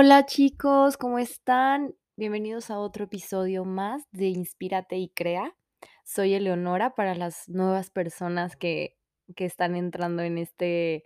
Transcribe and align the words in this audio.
Hola 0.00 0.26
chicos, 0.26 0.96
¿cómo 0.96 1.18
están? 1.18 1.92
Bienvenidos 2.14 2.70
a 2.70 2.78
otro 2.78 3.06
episodio 3.06 3.64
más 3.64 4.04
de 4.12 4.26
Inspírate 4.26 4.96
y 4.96 5.08
Crea. 5.08 5.56
Soy 6.04 6.34
Eleonora 6.34 6.94
para 6.94 7.16
las 7.16 7.48
nuevas 7.48 7.90
personas 7.90 8.54
que, 8.54 8.96
que 9.34 9.44
están 9.44 9.74
entrando 9.74 10.22
en 10.22 10.38
este, 10.38 11.04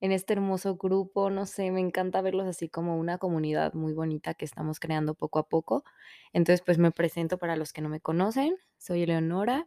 en 0.00 0.12
este 0.12 0.34
hermoso 0.34 0.76
grupo. 0.76 1.30
No 1.30 1.46
sé, 1.46 1.72
me 1.72 1.80
encanta 1.80 2.22
verlos 2.22 2.46
así 2.46 2.68
como 2.68 2.96
una 2.96 3.18
comunidad 3.18 3.74
muy 3.74 3.92
bonita 3.92 4.34
que 4.34 4.44
estamos 4.44 4.78
creando 4.78 5.14
poco 5.14 5.40
a 5.40 5.48
poco. 5.48 5.82
Entonces, 6.32 6.62
pues 6.64 6.78
me 6.78 6.92
presento 6.92 7.38
para 7.38 7.56
los 7.56 7.72
que 7.72 7.82
no 7.82 7.88
me 7.88 7.98
conocen. 7.98 8.54
Soy 8.78 9.02
Eleonora 9.02 9.66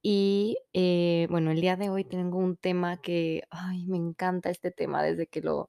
y 0.00 0.56
eh, 0.72 1.26
bueno, 1.28 1.50
el 1.50 1.60
día 1.60 1.76
de 1.76 1.90
hoy 1.90 2.04
tengo 2.04 2.38
un 2.38 2.56
tema 2.56 3.02
que, 3.02 3.42
ay, 3.50 3.84
me 3.84 3.98
encanta 3.98 4.48
este 4.48 4.70
tema 4.70 5.02
desde 5.02 5.26
que 5.26 5.42
lo, 5.42 5.68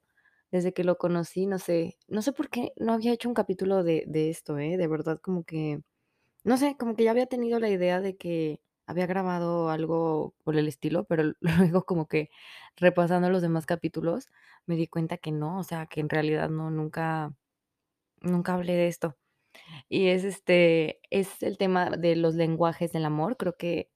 desde 0.54 0.74
que 0.74 0.86
lo 0.86 0.98
conocí, 1.00 1.48
no 1.48 1.60
sé, 1.60 1.98
no 2.10 2.24
sé 2.24 2.34
por 2.34 2.50
qué 2.52 2.74
no 2.78 2.94
había 2.94 3.14
hecho 3.14 3.30
un 3.30 3.36
capítulo 3.36 3.84
de, 3.84 4.06
de 4.08 4.30
esto, 4.32 4.60
¿eh? 4.60 4.78
De 4.78 4.88
verdad, 4.88 5.20
como 5.22 5.44
que, 5.46 5.82
no 6.44 6.58
sé, 6.58 6.78
como 6.78 6.96
que 6.96 7.04
ya 7.06 7.12
había 7.12 7.28
tenido 7.28 7.60
la 7.60 7.70
idea 7.70 8.02
de 8.02 8.18
que 8.18 8.62
había 8.88 9.08
grabado 9.08 9.70
algo 9.70 10.36
por 10.44 10.58
el 10.58 10.68
estilo, 10.68 11.06
pero 11.06 11.34
luego 11.42 11.86
como 11.86 12.08
que 12.08 12.30
repasando 12.78 13.30
los 13.30 13.42
demás 13.44 13.66
capítulos 13.68 14.28
me 14.68 14.76
di 14.78 14.88
cuenta 14.88 15.18
que 15.18 15.32
no, 15.32 15.60
o 15.60 15.64
sea, 15.64 15.88
que 15.88 16.02
en 16.02 16.10
realidad 16.10 16.50
no, 16.50 16.72
nunca, 16.72 17.36
nunca 18.22 18.54
hablé 18.56 18.74
de 18.76 18.88
esto. 18.88 19.18
Y 19.90 20.08
es 20.10 20.24
este, 20.26 21.02
es 21.12 21.44
el 21.44 21.58
tema 21.60 21.90
de 21.92 22.16
los 22.16 22.36
lenguajes 22.36 22.92
del 22.94 23.06
amor. 23.06 23.38
Creo 23.38 23.56
que 23.58 23.90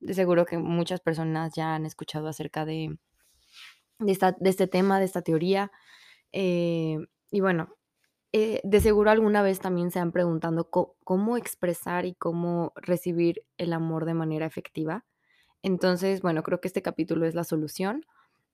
de 0.00 0.14
seguro 0.14 0.46
que 0.46 0.58
muchas 0.58 1.00
personas 1.00 1.54
ya 1.56 1.74
han 1.76 1.86
escuchado 1.86 2.28
acerca 2.28 2.64
de, 2.66 2.98
de, 3.98 4.12
esta, 4.12 4.32
de 4.38 4.50
este 4.50 4.66
tema, 4.66 4.98
de 4.98 5.04
esta 5.06 5.22
teoría. 5.22 5.70
Eh, 6.32 6.98
y 7.30 7.40
bueno, 7.40 7.76
eh, 8.32 8.60
de 8.64 8.80
seguro 8.80 9.10
alguna 9.10 9.42
vez 9.42 9.60
también 9.60 9.90
se 9.90 10.00
han 10.00 10.12
preguntado 10.12 10.70
cómo 10.70 11.36
expresar 11.36 12.06
y 12.06 12.14
cómo 12.14 12.72
recibir 12.76 13.44
el 13.58 13.72
amor 13.72 14.04
de 14.06 14.14
manera 14.14 14.46
efectiva. 14.46 15.04
Entonces, 15.62 16.22
bueno, 16.22 16.42
creo 16.42 16.60
que 16.60 16.68
este 16.68 16.82
capítulo 16.82 17.26
es 17.26 17.34
la 17.34 17.44
solución. 17.44 18.06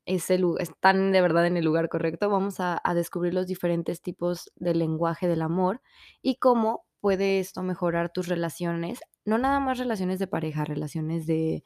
Es 0.07 0.31
el 0.31 0.45
están 0.61 1.13
de 1.13 1.21
verdad 1.23 1.47
en 1.47 1.57
el 1.57 1.65
lugar 1.65 1.89
correcto. 1.89 2.31
Vamos 2.31 2.61
a, 2.61 2.81
a 2.85 2.95
descubrir 2.95 3.35
los 3.35 3.47
diferentes 3.49 4.03
tipos 4.03 4.53
de 4.57 4.75
lenguaje 4.75 5.29
del 5.29 5.43
amor 5.43 5.83
y 6.23 6.37
cómo 6.37 6.87
puede 7.01 7.41
esto 7.41 7.63
mejorar 7.63 8.11
tus 8.13 8.29
relaciones. 8.29 9.01
No 9.25 9.39
nada 9.39 9.61
más 9.61 9.79
relaciones 9.79 10.19
de 10.21 10.29
pareja, 10.29 10.65
relaciones 10.65 11.27
de, 11.27 11.65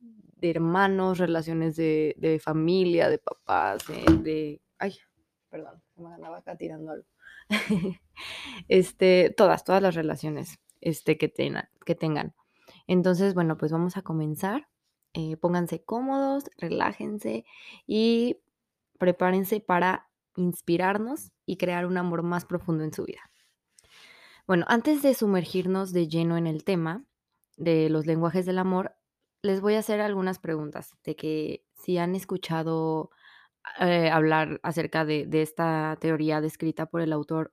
de 0.00 0.50
hermanos, 0.50 1.18
relaciones 1.18 1.76
de, 1.76 2.14
de 2.18 2.38
familia, 2.40 3.08
de 3.08 3.18
papás, 3.18 3.86
de, 3.88 4.04
de- 4.22 4.62
Ay, 4.78 4.94
perdón, 5.50 5.82
me 5.96 6.12
andaba 6.14 6.38
acá 6.38 6.56
tirando. 6.56 6.94
Este, 8.66 9.32
todas, 9.36 9.62
todas 9.62 9.80
las 9.80 9.94
relaciones, 9.94 10.58
este, 10.80 11.16
que 11.16 11.28
tengan 11.28 11.68
que 11.88 11.94
tengan. 11.94 12.34
Entonces, 12.86 13.32
bueno, 13.32 13.56
pues 13.56 13.72
vamos 13.72 13.96
a 13.96 14.02
comenzar. 14.02 14.68
Eh, 15.14 15.38
pónganse 15.38 15.82
cómodos, 15.82 16.44
relájense 16.58 17.46
y 17.86 18.42
prepárense 18.98 19.60
para 19.60 20.10
inspirarnos 20.36 21.32
y 21.46 21.56
crear 21.56 21.86
un 21.86 21.96
amor 21.96 22.22
más 22.22 22.44
profundo 22.44 22.84
en 22.84 22.92
su 22.92 23.04
vida. 23.04 23.22
Bueno, 24.46 24.66
antes 24.68 25.02
de 25.02 25.14
sumergirnos 25.14 25.92
de 25.92 26.08
lleno 26.08 26.36
en 26.36 26.46
el 26.46 26.62
tema 26.62 27.06
de 27.56 27.88
los 27.88 28.04
lenguajes 28.06 28.44
del 28.44 28.58
amor, 28.58 28.94
les 29.40 29.62
voy 29.62 29.74
a 29.74 29.78
hacer 29.78 30.02
algunas 30.02 30.38
preguntas 30.38 30.94
de 31.04 31.16
que 31.16 31.64
si 31.72 31.96
han 31.96 32.14
escuchado 32.14 33.10
eh, 33.80 34.10
hablar 34.10 34.60
acerca 34.62 35.04
de, 35.04 35.28
esta 35.32 35.96
teoría 36.00 36.40
descrita 36.40 36.86
por 36.86 37.00
el 37.00 37.12
autor 37.12 37.52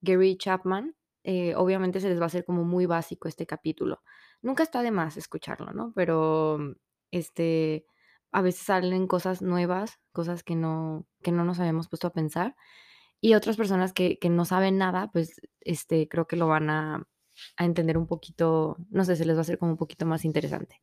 Gary 0.00 0.36
Chapman, 0.36 0.94
eh, 1.24 1.54
obviamente 1.56 2.00
se 2.00 2.08
les 2.08 2.18
va 2.18 2.24
a 2.24 2.26
hacer 2.26 2.44
como 2.44 2.64
muy 2.64 2.86
básico 2.86 3.28
este 3.28 3.46
capítulo. 3.46 4.02
Nunca 4.42 4.62
está 4.62 4.82
de 4.82 4.90
más 4.90 5.16
escucharlo, 5.16 5.72
¿no? 5.72 5.92
Pero 5.94 6.58
mm, 6.58 6.72
este, 7.10 7.84
a 8.32 8.42
veces 8.42 8.62
salen 8.62 9.06
cosas 9.06 9.42
nuevas, 9.42 9.98
cosas 10.12 10.42
que 10.42 10.56
no, 10.56 11.06
que 11.22 11.32
no 11.32 11.44
nos 11.44 11.60
habíamos 11.60 11.88
puesto 11.88 12.06
a 12.06 12.12
pensar. 12.12 12.56
Y 13.20 13.34
otras 13.34 13.56
personas 13.56 13.92
que, 13.92 14.18
que 14.18 14.30
no 14.30 14.44
saben 14.44 14.78
nada, 14.78 15.10
pues 15.12 15.40
este, 15.60 16.08
creo 16.08 16.26
que 16.26 16.36
lo 16.36 16.48
van 16.48 16.70
a, 16.70 17.06
a 17.56 17.64
entender 17.64 17.98
un 17.98 18.06
poquito, 18.06 18.76
no 18.90 19.04
sé, 19.04 19.16
se 19.16 19.24
les 19.24 19.36
va 19.36 19.40
a 19.40 19.42
hacer 19.42 19.58
como 19.58 19.72
un 19.72 19.78
poquito 19.78 20.06
más 20.06 20.24
interesante. 20.24 20.80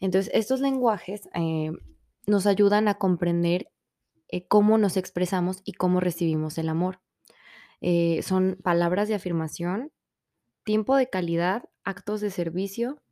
Entonces, 0.00 0.30
estos 0.34 0.60
lenguajes 0.60 1.28
eh, 1.34 1.72
nos 2.26 2.46
ayudan 2.46 2.88
a 2.88 2.94
comprender 2.94 3.68
eh, 4.28 4.46
cómo 4.46 4.78
nos 4.78 4.96
expresamos 4.96 5.60
y 5.64 5.74
cómo 5.74 6.00
recibimos 6.00 6.58
el 6.58 6.68
amor. 6.68 7.00
Eh, 7.80 8.22
son 8.22 8.58
palabras 8.62 9.08
de 9.08 9.14
afirmación, 9.14 9.92
tiempo 10.64 10.96
de 10.96 11.10
calidad, 11.10 11.64
actos 11.84 12.20
de 12.20 12.30
servicio, 12.30 13.02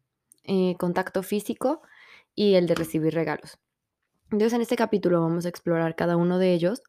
eh, 0.45 0.77
contacto 0.78 1.23
físico 1.23 1.83
y 2.34 2.55
el 2.55 2.67
de 2.67 2.75
recibir 2.75 3.15
regalos. 3.15 3.59
Entonces, 4.31 4.55
en 4.55 4.62
este 4.62 4.77
capítulo 4.77 5.21
vamos 5.21 5.47
a 5.47 5.50
explorar 5.50 5.94
cada 5.97 6.17
uno 6.17 6.39
de 6.39 6.55
ellos 6.55 6.83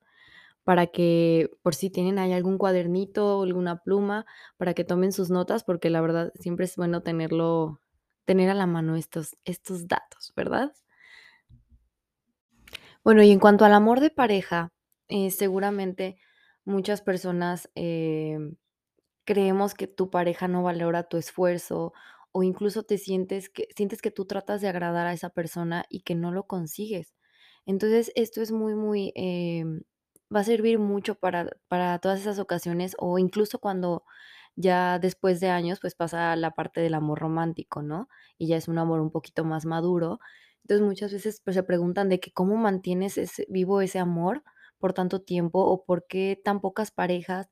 para 0.63 0.87
que, 0.87 1.51
por 1.61 1.75
si 1.75 1.89
tienen 1.89 2.19
ahí 2.19 2.33
algún 2.33 2.57
cuadernito 2.57 3.43
alguna 3.43 3.83
pluma, 3.83 4.25
para 4.57 4.73
que 4.73 4.85
tomen 4.85 5.11
sus 5.11 5.29
notas, 5.29 5.63
porque 5.63 5.89
la 5.89 6.01
verdad 6.01 6.31
siempre 6.39 6.65
es 6.65 6.75
bueno 6.77 7.03
tenerlo, 7.03 7.81
tener 8.25 8.49
a 8.49 8.53
la 8.53 8.65
mano 8.67 8.95
estos, 8.95 9.37
estos 9.45 9.87
datos, 9.87 10.33
¿verdad? 10.35 10.73
Bueno, 13.03 13.23
y 13.23 13.31
en 13.31 13.39
cuanto 13.39 13.65
al 13.65 13.73
amor 13.73 13.99
de 13.99 14.09
pareja, 14.09 14.69
eh, 15.09 15.29
seguramente 15.31 16.17
muchas 16.65 17.01
personas 17.01 17.69
em, 17.75 18.55
creemos 19.25 19.73
que 19.75 19.87
tu 19.87 20.09
pareja 20.11 20.47
no 20.49 20.63
valora 20.63 21.03
tu 21.03 21.17
esfuerzo 21.17 21.93
o 22.33 22.43
incluso 22.43 22.83
te 22.83 22.97
sientes 22.99 23.49
que 23.49 23.67
sientes 23.75 24.01
que 24.01 24.11
tú 24.11 24.25
tratas 24.25 24.61
de 24.61 24.69
agradar 24.69 25.07
a 25.07 25.13
esa 25.13 25.29
persona 25.31 25.85
y 25.89 26.01
que 26.01 26.15
no 26.15 26.31
lo 26.31 26.45
consigues. 26.47 27.13
Entonces, 27.65 28.11
esto 28.15 28.41
es 28.41 28.51
muy, 28.51 28.75
muy, 28.75 29.11
em, 29.15 29.83
va 30.35 30.41
a 30.41 30.43
servir 30.45 30.79
mucho 30.79 31.15
para, 31.15 31.49
para 31.69 31.99
todas 31.99 32.19
esas 32.21 32.39
ocasiones 32.39 32.95
o 32.99 33.19
incluso 33.19 33.59
cuando 33.59 34.03
ya 34.55 34.99
después 34.99 35.39
de 35.39 35.49
años, 35.49 35.79
pues 35.81 35.95
pasa 35.95 36.35
la 36.35 36.51
parte 36.51 36.81
del 36.81 36.93
amor 36.95 37.19
romántico, 37.19 37.81
¿no? 37.81 38.07
Y 38.37 38.47
ya 38.47 38.57
es 38.57 38.67
un 38.67 38.77
amor 38.77 38.99
un 39.01 39.11
poquito 39.11 39.43
más 39.45 39.65
maduro. 39.65 40.19
Entonces, 40.63 40.85
muchas 40.85 41.13
veces 41.13 41.41
pues, 41.43 41.55
se 41.55 41.63
preguntan 41.63 42.09
de 42.09 42.19
que 42.19 42.31
cómo 42.31 42.55
mantienes 42.57 43.17
ese, 43.17 43.45
vivo 43.49 43.81
ese 43.81 43.99
amor 43.99 44.43
por 44.79 44.93
tanto 44.93 45.21
tiempo 45.21 45.59
o 45.59 45.85
por 45.85 46.07
qué 46.07 46.39
tan 46.43 46.61
pocas 46.61 46.91
parejas 46.91 47.49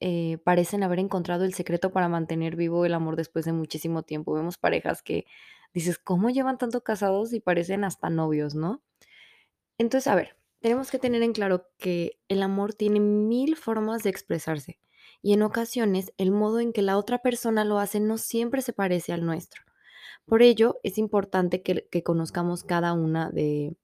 eh, 0.00 0.38
parecen 0.44 0.82
haber 0.84 1.00
encontrado 1.00 1.44
el 1.44 1.54
secreto 1.54 1.92
para 1.92 2.08
mantener 2.08 2.56
vivo 2.56 2.84
el 2.84 2.94
amor 2.94 3.16
después 3.16 3.44
de 3.44 3.52
muchísimo 3.52 4.02
tiempo. 4.04 4.34
Vemos 4.34 4.58
parejas 4.58 5.02
que 5.02 5.26
dices, 5.74 5.98
¿cómo 5.98 6.30
llevan 6.30 6.58
tanto 6.58 6.82
casados 6.82 7.32
y 7.32 7.40
parecen 7.40 7.84
hasta 7.84 8.10
novios, 8.10 8.54
no? 8.54 8.82
Entonces, 9.78 10.08
a 10.08 10.14
ver, 10.14 10.36
tenemos 10.60 10.90
que 10.90 10.98
tener 10.98 11.22
en 11.22 11.32
claro 11.32 11.66
que 11.78 12.20
el 12.28 12.42
amor 12.42 12.74
tiene 12.74 13.00
mil 13.00 13.56
formas 13.56 14.02
de 14.02 14.10
expresarse 14.10 14.80
y 15.22 15.32
en 15.32 15.42
ocasiones 15.42 16.12
el 16.16 16.30
modo 16.30 16.60
en 16.60 16.72
que 16.72 16.82
la 16.82 16.96
otra 16.98 17.18
persona 17.18 17.64
lo 17.64 17.78
hace 17.78 18.00
no 18.00 18.18
siempre 18.18 18.62
se 18.62 18.72
parece 18.72 19.12
al 19.12 19.24
nuestro. 19.26 19.67
Por 20.28 20.42
ello, 20.42 20.78
es 20.82 20.98
importante 20.98 21.62
que, 21.62 21.86
conozcamos 22.02 22.62
cada 22.64 22.92
una 22.92 23.30
de, 23.30 23.76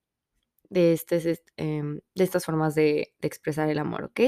de, 0.71 0.93
estes- 0.95 1.27
est- 1.27 1.49
em, 1.57 2.01
estas 2.17 2.45
formas 2.47 2.75
de, 2.75 3.15
expresar 3.23 3.69
el 3.71 3.79
amor, 3.79 4.05
¿ok? 4.05 4.21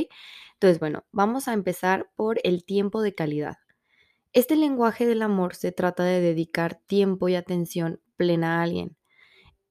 Entonces, 0.55 0.81
bueno, 0.81 1.05
vamos 1.13 1.49
a 1.49 1.55
empezar 1.55 2.11
por 2.17 2.39
el 2.45 2.65
tiempo 2.65 3.03
de 3.03 3.15
calidad. 3.15 3.57
Este 4.33 4.57
lenguaje 4.57 5.07
del 5.07 5.23
amor 5.23 5.55
se 5.57 5.73
trata 5.73 6.05
de 6.05 6.21
dedicar 6.21 6.81
tiempo 6.87 7.29
y 7.29 7.37
atención 7.37 8.01
plena 8.17 8.61
a 8.61 8.63
alguien. 8.65 8.97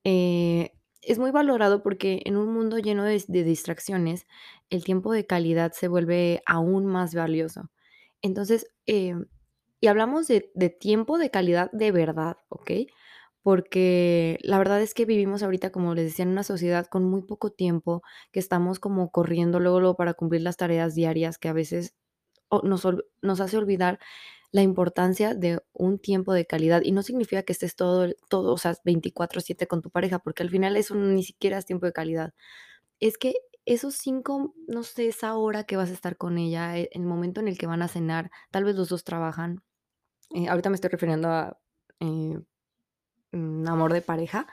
Eh, 0.03 0.71
es 1.01 1.19
muy 1.19 1.31
valorado 1.31 1.83
porque 1.83 2.21
en 2.25 2.37
un 2.37 2.53
mundo 2.53 2.79
lleno 2.79 3.03
de, 3.03 3.23
de 3.27 3.43
distracciones, 3.43 4.25
el 4.69 4.83
tiempo 4.83 5.13
de 5.13 5.25
calidad 5.25 5.71
se 5.73 5.87
vuelve 5.87 6.41
aún 6.45 6.85
más 6.85 7.13
valioso. 7.15 7.71
Entonces, 8.21 8.67
em, 8.85 9.25
y 9.79 9.87
hablamos 9.87 10.27
de, 10.27 10.51
de 10.55 10.69
tiempo 10.69 11.17
de 11.17 11.29
calidad 11.31 11.71
de 11.71 11.91
verdad, 11.91 12.37
¿ok? 12.49 12.71
Porque 13.43 14.39
la 14.41 14.57
verdad 14.57 14.81
es 14.81 14.93
que 14.95 15.05
vivimos 15.05 15.43
ahorita, 15.43 15.71
como 15.71 15.93
les 15.93 16.05
decía, 16.05 16.23
en 16.23 16.29
una 16.31 16.43
sociedad 16.43 16.87
con 16.87 17.03
muy 17.03 17.21
poco 17.21 17.51
tiempo, 17.51 18.01
que 18.31 18.39
estamos 18.39 18.79
como 18.79 19.11
corriendo 19.11 19.59
luego, 19.59 19.79
luego 19.79 19.95
para 19.95 20.15
cumplir 20.15 20.41
las 20.41 20.57
tareas 20.57 20.95
diarias 20.95 21.37
que 21.37 21.49
a 21.49 21.53
veces 21.53 21.95
nos, 22.63 22.85
hace 23.41 23.57
olvidar 23.57 23.99
la 24.51 24.61
importancia 24.63 25.35
de 25.35 25.59
un 25.73 25.99
tiempo 25.99 26.33
de 26.33 26.45
calidad. 26.45 26.81
Y 26.83 26.91
no 26.91 27.03
significa 27.03 27.43
que 27.43 27.53
estés 27.53 27.75
todo, 27.75 28.07
todo, 28.29 28.53
o 28.53 28.57
sea, 28.57 28.75
veinticuatro 28.83 29.41
siete 29.41 29.67
con 29.67 29.81
tu 29.81 29.91
pareja, 29.91 30.19
porque 30.19 30.43
al 30.43 30.49
final 30.49 30.75
eso 30.77 30.95
ni 30.95 31.23
siquiera 31.23 31.57
es 31.57 31.65
tiempo 31.65 31.85
de 31.85 31.93
calidad. 31.93 32.33
Es 32.99 33.17
que 33.17 33.33
esos 33.65 33.95
cinco, 33.95 34.55
no 34.67 34.83
sé, 34.83 35.07
esa 35.07 35.35
hora 35.37 35.63
que 35.65 35.77
vas 35.77 35.89
a 35.89 35.93
estar 35.93 36.17
con 36.17 36.37
ella, 36.37 36.77
e- 36.77 36.89
el 36.93 37.03
momento 37.03 37.41
en 37.41 37.47
el 37.47 37.57
que 37.57 37.67
van 37.67 37.81
a 37.81 37.87
cenar, 37.87 38.31
tal 38.51 38.63
vez 38.65 38.75
los 38.75 38.89
dos 38.89 39.03
trabajan. 39.03 39.63
eh, 40.35 40.49
ahorita 40.49 40.69
me 40.71 40.75
estoy 40.75 40.89
refiriendo 40.91 41.29
a 41.29 41.59
eh, 42.01 42.39
mm, 43.31 43.67
amor 43.67 43.93
de 43.93 44.01
pareja, 44.01 44.47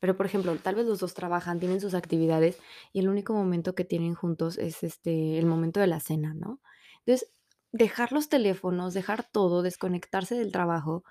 Pero, 0.00 0.16
por 0.18 0.26
ejemplo, 0.26 0.54
tal 0.58 0.74
vez 0.76 0.86
los 0.86 1.00
2 1.00 1.14
trabajan, 1.14 1.58
tienen 1.60 1.80
sus 1.80 1.94
actividades, 1.94 2.60
y 2.92 3.00
el 3.00 3.08
único 3.08 3.32
momento 3.34 3.74
que 3.74 3.86
tienen 3.86 4.14
juntos 4.14 4.58
es, 4.58 4.84
este, 4.84 5.38
el 5.40 5.46
momento 5.46 5.80
de 5.80 5.88
la 5.88 6.00
cena, 6.00 6.34
¿no? 6.34 6.60
Entonces, 7.06 7.32
dejar 7.72 8.12
los 8.12 8.28
teléfonos, 8.28 8.94
dejar 8.94 9.24
todo, 9.32 9.62
desconectarse 9.62 10.36
del 10.36 10.52
trabajo 10.52 11.04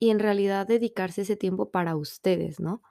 y 0.00 0.10
en 0.10 0.18
realidad 0.20 0.66
dedicarse 0.66 1.22
ese 1.22 1.36
tiempo 1.36 1.70
para 1.72 1.96
ustedes, 1.96 2.60
¿no? 2.60 2.82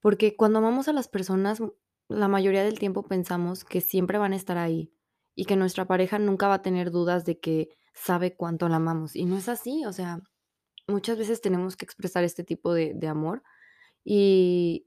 Porque 0.00 0.36
cuando 0.36 0.58
amamos 0.60 0.88
a 0.88 0.92
las 0.92 1.08
personas, 1.08 1.62
la 2.12 2.28
mayoría 2.28 2.64
del 2.64 2.78
tiempo 2.78 3.02
pensamos 3.02 3.64
que 3.64 3.80
siempre 3.80 4.18
van 4.18 4.32
a 4.32 4.36
estar 4.36 4.58
ahí 4.58 4.92
y 5.34 5.44
que 5.44 5.56
nuestra 5.56 5.86
pareja 5.86 6.18
nunca 6.18 6.48
va 6.48 6.54
a 6.54 6.62
tener 6.62 6.90
dudas 6.90 7.24
de 7.24 7.38
que 7.40 7.70
sabe 7.94 8.34
cuánto 8.36 8.68
la 8.68 8.76
amamos, 8.76 9.16
y 9.16 9.24
no 9.24 9.36
es 9.36 9.48
así, 9.48 9.84
o 9.84 9.92
sea, 9.92 10.20
muchas 10.86 11.18
veces 11.18 11.40
tenemos 11.40 11.76
que 11.76 11.84
expresar 11.84 12.24
este 12.24 12.42
tipo 12.42 12.72
de 12.72 13.06
amor, 13.06 13.42
y 14.04 14.86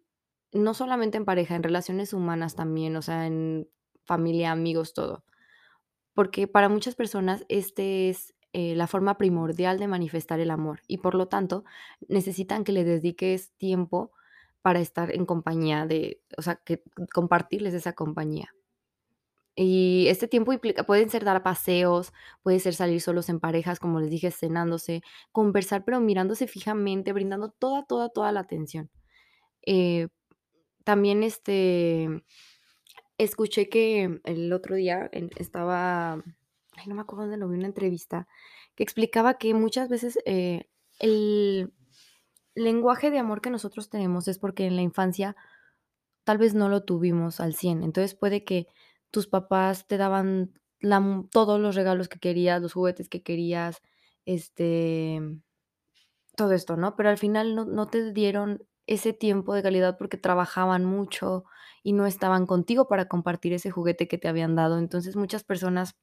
no 0.52 0.74
solamente 0.74 1.18
en 1.18 1.26
pareja, 1.26 1.56
en 1.56 1.64
relaciones 1.64 2.14
humanas 2.14 2.56
también, 2.56 2.96
o 2.96 3.02
sea, 3.02 3.28
en 3.28 3.70
familia, 4.04 4.52
amigos, 4.52 4.94
todo. 4.94 5.26
Porque 6.14 6.48
para 6.48 6.70
muchas 6.70 6.96
personas 6.96 7.46
este 7.50 8.10
es, 8.10 8.34
eh, 8.54 8.74
la 8.76 8.88
forma 8.88 9.18
primordial 9.18 9.80
de 9.80 9.88
manifestar 9.88 10.40
el 10.40 10.50
amor 10.50 10.80
y, 10.88 11.00
por 11.00 11.14
lo 11.14 11.28
tanto, 11.28 11.66
necesitan 12.08 12.64
que 12.64 12.72
le 12.72 12.86
dediques 12.86 13.52
tiempo 13.58 14.12
para 14.66 14.80
estar 14.80 15.14
en 15.14 15.28
compañía 15.28 15.86
de 15.86 16.24
o 16.40 16.42
sea, 16.42 16.56
que 16.56 16.82
compartirles 17.14 17.76
esa 17.76 17.94
compañía. 17.94 18.50
Y 19.56 20.08
este 20.10 20.28
tiempo 20.28 20.54
implica 20.54 20.84
pueden 20.86 21.12
ser 21.12 21.24
dar 21.24 21.44
paseos, 21.44 22.14
puede 22.42 22.60
ser 22.60 22.74
salir 22.74 23.00
solos 23.00 23.30
en 23.30 23.40
parejas, 23.40 23.80
como 23.80 24.00
les 24.00 24.10
dije, 24.10 24.32
cenándose, 24.32 25.04
conversar, 25.32 25.86
pero 25.86 26.02
mirándose 26.02 26.48
fijamente, 26.48 27.14
brindando 27.14 27.52
toda, 27.52 27.86
toda, 27.86 28.10
toda 28.10 28.32
la 28.32 28.40
atención. 28.40 28.90
Eh, 29.68 30.08
también, 30.84 31.22
este, 31.22 32.24
escuché 33.20 33.70
que 33.70 34.20
el 34.24 34.52
otro 34.52 34.76
día 34.76 35.12
estaba, 35.38 36.14
ay, 36.14 36.88
no 36.88 36.96
me 36.96 37.02
acuerdo 37.02 37.26
dónde 37.26 37.38
lo 37.38 37.48
vi, 37.50 37.58
una 37.60 37.68
entrevista, 37.68 38.28
que 38.74 38.82
explicaba 38.82 39.38
que 39.38 39.54
muchas 39.54 39.90
veces, 39.90 40.18
eh, 40.26 40.68
el 41.00 41.72
lenguaje 42.56 43.12
de 43.12 43.20
amor 43.20 43.42
que 43.42 43.50
nosotros 43.50 43.90
tenemos 43.90 44.28
es 44.28 44.40
porque 44.40 44.66
en 44.66 44.76
la 44.76 44.82
infancia 44.82 45.36
tal 46.26 46.38
vez 46.40 46.54
no 46.56 46.70
lo 46.70 46.84
tuvimos 46.84 47.40
al 47.40 47.56
100. 47.56 47.84
Entonces, 47.84 48.16
puede 48.16 48.44
que 48.46 48.68
tus 49.12 49.28
papás 49.28 49.88
te 49.88 49.98
daban 49.98 50.54
todos 51.32 51.60
los 51.60 51.76
regalos 51.76 52.10
que 52.10 52.20
querías, 52.20 52.62
los 52.62 52.74
juguetes 52.74 53.10
que 53.10 53.24
querías, 53.24 53.82
este, 54.26 55.22
todo 56.36 56.52
esto, 56.54 56.76
¿no? 56.78 56.96
Pero 56.96 57.10
al 57.10 57.18
final 57.18 57.56
no 57.56 57.66
no 57.66 57.88
te 57.88 58.12
dieron 58.14 58.64
ese 58.88 59.14
tiempo 59.14 59.54
de 59.54 59.64
calidad 59.64 59.98
porque 59.98 60.18
trabajaban 60.18 60.86
mucho 60.86 61.46
y 61.84 61.94
no 61.94 62.06
estaban 62.06 62.46
contigo 62.46 62.88
para 62.88 63.08
compartir 63.08 63.54
ese 63.54 63.72
juguete 63.72 64.08
que 64.08 64.18
te 64.18 64.28
habían 64.28 64.56
dado. 64.56 64.78
Entonces, 64.80 65.16
muchas 65.16 65.44
personas, 65.44 65.96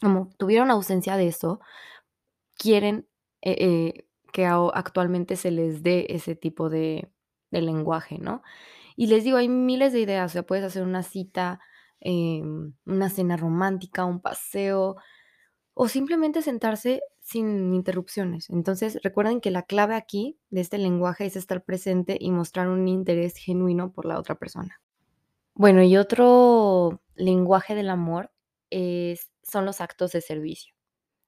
como 0.00 0.28
tuvieron 0.38 0.70
ausencia 0.70 1.16
de 1.16 1.28
eso, 1.28 1.60
quieren, 2.58 3.08
eh 3.42 3.56
eh, 3.60 4.06
que 4.32 4.46
actualmente 4.46 5.36
se 5.36 5.50
les 5.50 5.82
dé 5.82 6.06
ese 6.10 6.34
tipo 6.36 6.70
de 6.70 7.12
de 7.52 7.62
lenguaje, 7.62 8.18
¿no? 8.18 8.42
Y 8.96 9.06
les 9.06 9.22
digo, 9.22 9.36
hay 9.36 9.48
miles 9.48 9.92
de 9.92 10.00
ideas, 10.00 10.32
o 10.32 10.34
sea, 10.34 10.42
puedes 10.42 10.64
hacer 10.64 10.82
una 10.82 11.04
cita, 11.04 11.60
em, 12.00 12.74
una 12.84 13.08
cena 13.10 13.36
romántica, 13.36 14.04
un 14.04 14.20
paseo, 14.20 14.96
o 15.74 15.88
simplemente 15.88 16.42
sentarse 16.42 17.02
sin 17.20 17.72
interrupciones. 17.74 18.50
Entonces, 18.50 18.98
recuerden 19.02 19.40
que 19.40 19.50
la 19.50 19.62
clave 19.62 19.94
aquí 19.94 20.38
de 20.50 20.60
este 20.62 20.78
lenguaje 20.78 21.26
es 21.26 21.36
estar 21.36 21.64
presente 21.64 22.18
y 22.20 22.32
mostrar 22.32 22.68
un 22.68 22.88
interés 22.88 23.36
genuino 23.36 23.92
por 23.92 24.06
la 24.06 24.18
otra 24.18 24.34
persona. 24.34 24.80
Bueno, 25.54 25.82
y 25.82 25.96
otro 25.96 27.02
lenguaje 27.14 27.74
del 27.74 27.90
amor 27.90 28.32
es 28.70 29.30
son 29.42 29.66
los 29.66 29.80
actos 29.80 30.12
de 30.12 30.20
servicio. 30.20 30.74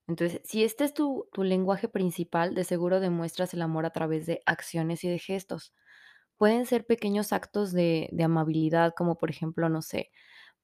Entonces, 0.08 0.40
si 0.44 0.64
este 0.64 0.84
es 0.84 0.94
tu 0.94 1.28
tu 1.32 1.42
lenguaje 1.44 1.88
principal, 1.88 2.54
de 2.54 2.64
seguro 2.64 3.00
demuestras 3.00 3.54
el 3.54 3.62
amor 3.62 3.86
a 3.86 3.90
través 3.90 4.26
de 4.26 4.42
acciones 4.46 5.02
y 5.04 5.08
de 5.08 5.18
gestos. 5.18 5.72
Pueden 6.38 6.66
ser 6.66 6.86
pequeños 6.86 7.32
actos 7.32 7.72
de 7.72 8.08
de 8.12 8.24
amabilidad, 8.24 8.94
como 8.96 9.16
por 9.18 9.30
ejemplo, 9.30 9.68
no 9.68 9.82
sé, 9.82 10.10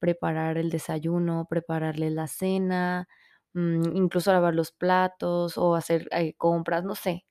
preparar 0.00 0.58
el 0.58 0.70
desayuno, 0.70 1.46
prepararle 1.50 2.10
la 2.10 2.26
cena, 2.28 3.08
mm, 3.54 3.96
incluso 3.96 4.32
lavar 4.32 4.54
los 4.54 4.72
platos 4.72 5.58
o 5.58 5.74
hacer, 5.76 6.08
eh, 6.12 6.34
compras, 6.36 6.84
no 6.84 6.94
sé, 6.96 7.26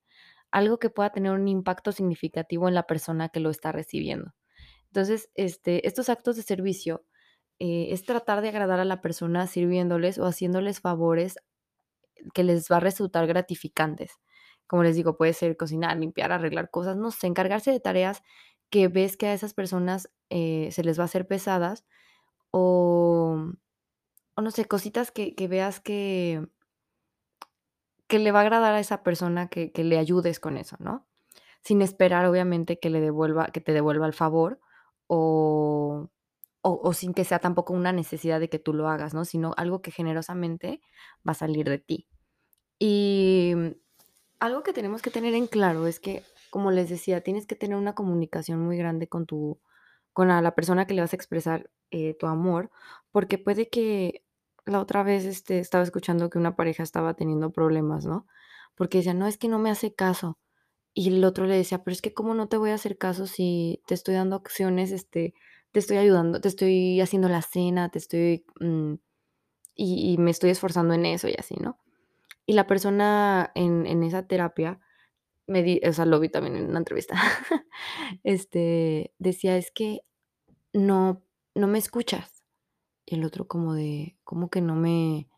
algo 0.51 0.79
que 0.79 0.89
pueda 0.91 1.11
tener 1.11 1.31
un 1.33 1.47
impacto 1.47 1.91
significativo 1.93 2.67
en 2.69 2.75
la 2.75 2.83
persona 2.87 3.29
que 3.29 3.39
lo 3.41 3.49
está 3.51 3.71
recibiendo. 3.73 4.33
Entonces, 4.87 5.29
este, 5.35 5.87
estos 5.87 6.09
actos 6.09 6.35
de 6.35 6.43
servicio, 6.43 7.05
eh, 7.59 7.89
es 7.93 8.05
tratar 8.05 8.41
de 8.41 8.49
agradar 8.49 8.79
a 8.79 8.85
la 8.85 9.01
persona 9.01 9.47
sirviéndoles 9.47 10.17
o 10.19 10.25
haciéndoles 10.25 10.79
favores 10.81 11.37
que 12.33 12.43
les 12.43 12.67
va 12.71 12.77
a 12.77 12.79
resultar 12.81 13.27
gratificantes. 13.27 14.19
Como 14.67 14.83
les 14.83 14.95
digo, 14.95 15.17
puede 15.17 15.33
ser 15.33 15.57
cocinar, 15.57 15.97
limpiar, 15.97 16.31
arreglar 16.31 16.69
cosas, 16.71 16.97
no 16.97 17.11
sé, 17.11 17.27
encargarse 17.27 17.71
de 17.71 17.79
tareas 17.79 18.21
que 18.69 18.87
ves 18.87 19.17
que 19.17 19.27
a 19.27 19.33
esas 19.33 19.53
personas, 19.55 20.09
eh, 20.29 20.69
se 20.71 20.83
les 20.83 20.99
va 20.99 21.03
a 21.03 21.05
hacer 21.05 21.27
pesadas, 21.27 21.85
o 22.51 23.37
o 24.35 24.41
no 24.41 24.51
sé, 24.51 24.65
cositas 24.65 25.11
que 25.11 25.35
que 25.35 25.47
veas 25.49 25.79
que 25.81 26.47
que 28.09 28.19
le 28.19 28.31
va 28.31 28.39
a 28.39 28.41
agradar 28.43 28.73
a 28.73 28.79
esa 28.79 29.03
persona 29.03 29.49
que 29.49 29.71
que 29.71 29.83
le 29.83 29.97
ayudes 29.99 30.39
con 30.39 30.57
eso, 30.57 30.75
¿no? 30.79 31.07
Sin 31.63 31.81
esperar, 31.83 32.25
obviamente, 32.25 32.79
que 32.79 32.89
le 32.89 33.01
devuelva 33.01 33.47
que 33.47 33.61
te 33.61 33.73
devuelva 33.73 34.07
el 34.07 34.13
favor, 34.13 34.59
o 35.07 36.09
o 36.63 36.81
o 36.83 36.93
sin 36.93 37.13
que 37.15 37.25
sea 37.25 37.39
tampoco 37.39 37.73
una 37.73 37.93
necesidad 37.93 38.39
de 38.41 38.49
que 38.49 38.59
tú 38.59 38.73
lo 38.75 38.89
hagas, 38.89 39.13
¿no? 39.15 39.25
Sino 39.25 39.53
algo 39.57 39.81
que 39.83 39.91
generosamente 39.91 40.81
va 41.27 41.33
a 41.33 41.35
salir 41.35 41.69
de 41.69 41.79
ti. 41.79 42.08
Y, 42.79 43.53
mm, 43.55 43.67
algo 44.39 44.63
que 44.63 44.73
tenemos 44.73 45.01
que 45.01 45.11
tener 45.11 45.33
en 45.35 45.47
claro 45.47 45.87
es 45.87 45.99
que, 45.99 46.23
como 46.49 46.71
les 46.71 46.89
decía, 46.89 47.21
tienes 47.21 47.45
que 47.47 47.55
tener 47.55 47.77
una 47.77 47.93
comunicación 47.95 48.59
muy 48.61 48.77
grande 48.77 49.07
con 49.09 49.25
tu 49.25 49.59
con 50.13 50.27
la 50.29 50.55
persona 50.55 50.85
que 50.87 50.93
le 50.95 51.01
vas 51.01 51.13
a 51.13 51.15
expresar, 51.15 51.69
eh, 51.91 52.15
tu 52.19 52.27
amor, 52.27 52.71
porque 53.11 53.37
puede 53.37 53.69
que 53.69 54.25
la 54.65 54.81
otra 54.81 55.03
vez, 55.03 55.23
este, 55.25 55.59
estaba 55.59 55.83
escuchando 55.83 56.29
que 56.29 56.37
una 56.39 56.55
pareja 56.57 56.83
estaba 56.83 57.13
teniendo 57.15 57.51
problemas, 57.51 58.05
¿no? 58.05 58.27
Porque 58.75 58.97
decían: 58.99 59.19
"No, 59.19 59.27
es 59.27 59.37
que 59.37 59.47
no 59.49 59.59
me 59.59 59.69
hace 59.71 59.93
caso". 59.95 60.37
Y 60.95 61.09
el 61.09 61.23
otro 61.25 61.45
le 61.47 61.55
decía: 61.57 61.83
"Pero 61.83 61.93
es 61.93 62.01
que, 62.03 62.13
¿cómo 62.13 62.33
no 62.35 62.49
te 62.49 62.57
voy 62.57 62.71
a 62.71 62.75
hacer 62.75 62.97
caso 62.99 63.27
si 63.27 63.81
te 63.87 63.95
estoy 63.95 64.15
dando 64.15 64.35
acciones, 64.37 64.91
este, 64.93 65.33
te 65.73 65.79
estoy 65.81 65.97
ayudando, 65.97 66.41
te 66.41 66.49
estoy 66.49 67.01
haciendo 67.01 67.29
la 67.29 67.41
cena, 67.43 67.89
te 67.91 67.99
estoy, 67.99 68.45
mm, 68.61 68.95
y 69.75 70.17
me 70.19 70.31
estoy 70.31 70.51
esforzando 70.51 70.93
en 70.95 71.05
eso", 71.07 71.27
y 71.29 71.35
así, 71.39 71.55
¿no? 71.57 71.77
Y 72.49 72.53
la 72.53 72.65
persona 72.65 73.51
en 73.53 73.85
en 73.85 74.01
esa 74.01 74.25
terapia 74.27 74.79
me 75.47 75.63
di 75.63 75.81
o 75.87 75.93
sea, 75.93 76.05
lo 76.05 76.19
vi 76.19 76.29
también 76.29 76.55
en 76.57 76.69
una 76.69 76.79
entrevista, 76.79 77.15
este, 78.23 79.13
decía: 79.19 79.57
"Es 79.57 79.71
que 79.71 80.01
no 80.73 81.23
no 81.55 81.67
me 81.67 81.79
escuchas". 81.79 82.43
Y 83.05 83.15
el 83.15 83.25
otro 83.25 83.47
como 83.47 83.73
de: 83.75 84.17
"¿Cómo 84.25 84.49
que 84.49 84.61
no 84.61 84.75
me 84.75 85.29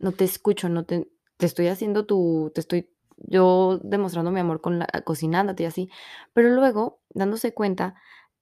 no 0.00 0.12
te 0.12 0.24
escucho? 0.24 0.68
No 0.70 0.84
te 0.86 1.08
te 1.38 1.46
estoy 1.46 1.68
haciendo 1.68 2.06
tu 2.06 2.52
te 2.54 2.60
estoy 2.62 2.90
yo 3.18 3.80
demostrando 3.84 4.30
mi 4.32 4.40
amor 4.40 4.60
con 4.62 4.78
la 4.80 4.86
cocinándote 5.04 5.64
y 5.64 5.66
así". 5.66 5.90
Pero 6.34 6.50
luego, 6.50 7.02
dándose 7.10 7.54
cuenta, 7.54 7.96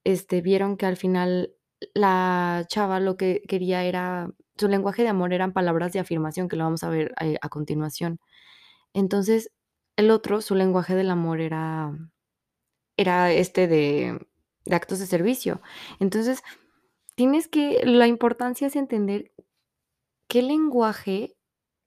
este, 0.04 0.42
vieron 0.42 0.76
que 0.78 0.86
al 0.86 0.96
final 0.98 1.54
la 1.94 2.64
chava 2.68 3.00
lo 3.00 3.16
que 3.18 3.42
quería 3.48 3.84
era 3.84 4.32
su 4.58 4.68
lenguaje 4.68 5.02
de 5.02 5.08
amor 5.08 5.32
eran 5.32 5.52
palabras 5.52 5.92
de 5.92 6.00
afirmación, 6.00 6.48
que 6.48 6.56
lo 6.56 6.64
vamos 6.64 6.84
a 6.84 6.90
ver, 6.90 7.14
eh, 7.20 7.36
a 7.42 7.48
continuación. 7.48 8.20
Entonces, 8.94 9.52
el 9.96 10.10
otro, 10.10 10.40
su 10.42 10.54
lenguaje 10.54 10.94
del 10.94 11.10
amor 11.10 11.40
era 11.40 11.92
era, 12.96 13.32
este, 13.32 13.66
de 13.66 14.18
actos 14.70 14.98
de 14.98 15.06
servicio. 15.06 15.60
Entonces, 16.00 16.42
tienes 17.14 17.48
que 17.48 17.82
la 17.84 18.06
importancia 18.06 18.66
es 18.66 18.76
entender 18.76 19.32
qué 20.28 20.42
lenguaje 20.42 21.36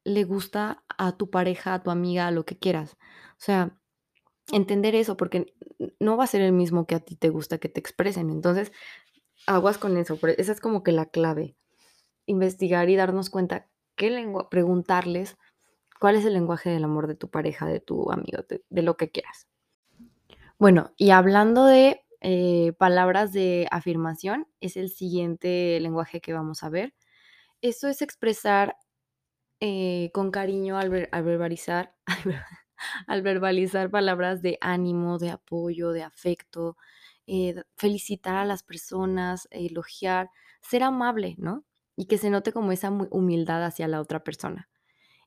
le 0.05 0.23
gusta 0.23 0.83
a 0.97 1.17
tu 1.17 1.29
pareja, 1.29 1.73
a 1.73 1.83
tu 1.83 1.91
amiga, 1.91 2.27
a 2.27 2.31
lo 2.31 2.45
que 2.45 2.57
quieras. 2.57 2.97
O 3.33 3.41
sea, 3.41 3.79
entender 4.51 4.95
eso, 4.95 5.17
porque 5.17 5.53
no 5.99 6.17
va 6.17 6.25
a 6.25 6.27
ser 6.27 6.41
el 6.41 6.53
mismo 6.53 6.87
que 6.87 6.95
a 6.95 6.99
ti 7.01 7.15
te 7.15 7.29
gusta 7.29 7.59
que 7.59 7.69
te 7.69 7.79
expresen. 7.79 8.29
Entonces, 8.29 8.71
aguas 9.47 9.77
con 9.77 9.97
eso, 9.97 10.17
por 10.17 10.31
esa 10.31 10.51
es 10.51 10.61
como 10.61 10.83
que 10.83 10.91
la 10.93 11.07
clave. 11.07 11.57
Investigar 12.29 12.89
y 12.89 12.95
darnos 12.95 13.29
cuenta 13.29 13.67
qué 13.95 14.09
lengua 14.09 14.49
preguntarles 14.49 15.37
cuál 15.99 16.15
es 16.15 16.25
el 16.25 16.33
lenguaje 16.33 16.69
del 16.69 16.83
amor 16.83 17.07
de 17.07 17.15
tu 17.15 17.29
pareja, 17.29 17.65
de 17.65 17.79
tu 17.79 18.11
amigo, 18.11 18.43
de 18.69 18.81
lo 18.81 18.97
que 18.97 19.09
quieras. 19.09 19.47
Bueno, 20.57 20.91
y 20.97 21.11
hablando 21.11 21.65
de, 21.65 22.05
eh, 22.21 22.73
palabras 22.77 23.31
de 23.31 23.67
afirmación, 23.71 24.47
es 24.59 24.75
el 24.75 24.89
siguiente 24.89 25.79
lenguaje 25.79 26.19
que 26.21 26.33
vamos 26.33 26.63
a 26.63 26.69
ver. 26.69 26.93
Esto 27.61 27.87
es 27.87 28.01
expresar, 28.01 28.77
eh, 29.61 30.11
con 30.13 30.31
cariño 30.31 30.77
al 30.77 30.89
ver 30.89 31.09
al 31.11 31.23
verbalizar 31.23 31.95
al 33.07 33.21
verbalizar 33.21 33.89
palabras 33.91 34.41
de 34.41 34.57
ánimo, 34.61 35.17
de 35.19 35.31
apoyo, 35.31 35.91
de 35.91 36.03
afecto, 36.03 36.77
eh, 37.27 37.63
felicitar 37.77 38.35
a 38.37 38.45
las 38.45 38.63
personas, 38.63 39.47
elogiar, 39.51 40.29
ser 40.61 40.83
amable, 40.83 41.35
¿no? 41.37 41.65
Y 41.99 42.05
que 42.05 42.17
se 42.17 42.29
note 42.29 42.53
como 42.53 42.71
esa 42.71 42.89
humildad 42.91 43.65
hacia 43.65 43.89
la 43.89 43.99
otra 43.99 44.23
persona. 44.23 44.69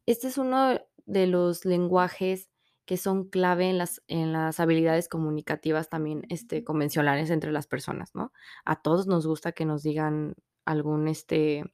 Este 0.06 0.28
es 0.28 0.38
uno 0.38 0.80
de 1.04 1.26
los 1.26 1.66
lenguajes 1.66 2.50
que 2.86 2.96
son 2.96 3.28
clave 3.28 3.68
en 3.68 3.76
las 3.76 4.02
en 4.08 4.32
las 4.32 4.58
habilidades 4.58 5.06
comunicativas 5.08 5.90
también, 5.90 6.22
este, 6.30 6.64
convencionales 6.64 7.28
entre 7.28 7.52
las 7.52 7.66
personas, 7.66 8.14
¿no? 8.14 8.32
A 8.64 8.80
todos 8.80 9.06
nos 9.06 9.26
gusta 9.26 9.52
que 9.52 9.66
nos 9.66 9.82
digan 9.82 10.34
algún, 10.64 11.08
este, 11.08 11.64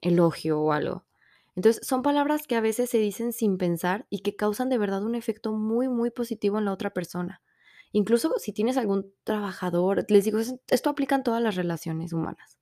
elogio 0.00 0.60
o 0.60 0.72
algo. 0.72 1.06
Entonces, 1.54 1.86
son 1.86 2.02
palabras 2.02 2.48
que 2.48 2.56
a 2.56 2.60
veces 2.60 2.90
se 2.90 2.98
dicen 2.98 3.32
sin 3.32 3.58
pensar 3.58 4.06
y 4.10 4.20
que 4.22 4.34
causan 4.34 4.68
de 4.70 4.78
verdad 4.78 5.04
un 5.04 5.14
efecto 5.14 5.52
muy, 5.52 5.88
muy 5.88 6.10
positivo 6.10 6.58
en 6.58 6.64
la 6.64 6.72
otra 6.72 6.90
persona. 6.90 7.42
Incluso 7.92 8.32
si 8.38 8.52
tienes 8.52 8.76
algún 8.76 9.14
trabajador, 9.22 10.04
les 10.08 10.24
digo, 10.24 10.40
es 10.40 10.56
esto 10.68 10.90
aplica 10.90 11.14
en 11.14 11.22
todas 11.22 11.42
las 11.42 11.54
relaciones 11.56 12.12
humanas, 12.12 12.58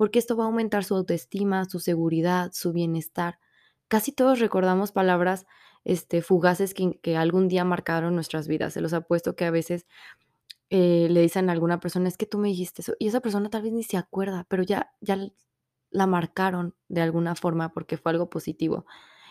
porque 0.00 0.18
esto 0.18 0.36
va 0.36 0.46
a 0.46 0.48
aumentar 0.48 0.84
su 0.84 0.96
autoestima, 0.96 1.66
su 1.66 1.80
seguridad, 1.80 2.52
su 2.54 2.72
bienestar. 2.72 3.38
Casi 3.88 4.12
todos 4.12 4.40
recordamos 4.40 4.92
palabras, 4.92 5.46
este, 5.84 6.22
fugaces 6.22 6.74
que 6.74 6.98
que 7.02 7.16
algún 7.18 7.48
día 7.48 7.64
marcaron 7.64 8.14
nuestras 8.16 8.48
vidas. 8.48 8.72
Se 8.74 8.80
los 8.82 8.94
apuesto 8.94 9.36
que 9.36 9.44
a 9.46 9.50
veces, 9.52 9.86
eh, 10.70 11.08
le 11.10 11.20
dicen 11.22 11.48
a 11.50 11.52
alguna 11.52 11.80
persona: 11.80 12.08
"Es 12.08 12.16
que 12.16 12.26
tú 12.26 12.38
me 12.38 12.48
dijiste 12.48 12.82
eso", 12.82 12.94
y 12.98 13.08
esa 13.08 13.20
persona 13.20 13.50
tal 13.50 13.62
vez 13.62 13.72
ni 13.72 13.82
se 13.84 13.96
acuerda, 13.96 14.46
pero 14.48 14.62
ya 14.62 14.92
ya 15.00 15.18
la 15.90 16.06
marcaron 16.06 16.74
de 16.88 17.02
alguna 17.02 17.34
forma 17.36 17.72
porque 17.72 17.96
fue 17.98 18.12
algo 18.12 18.30
positivo. 18.30 18.86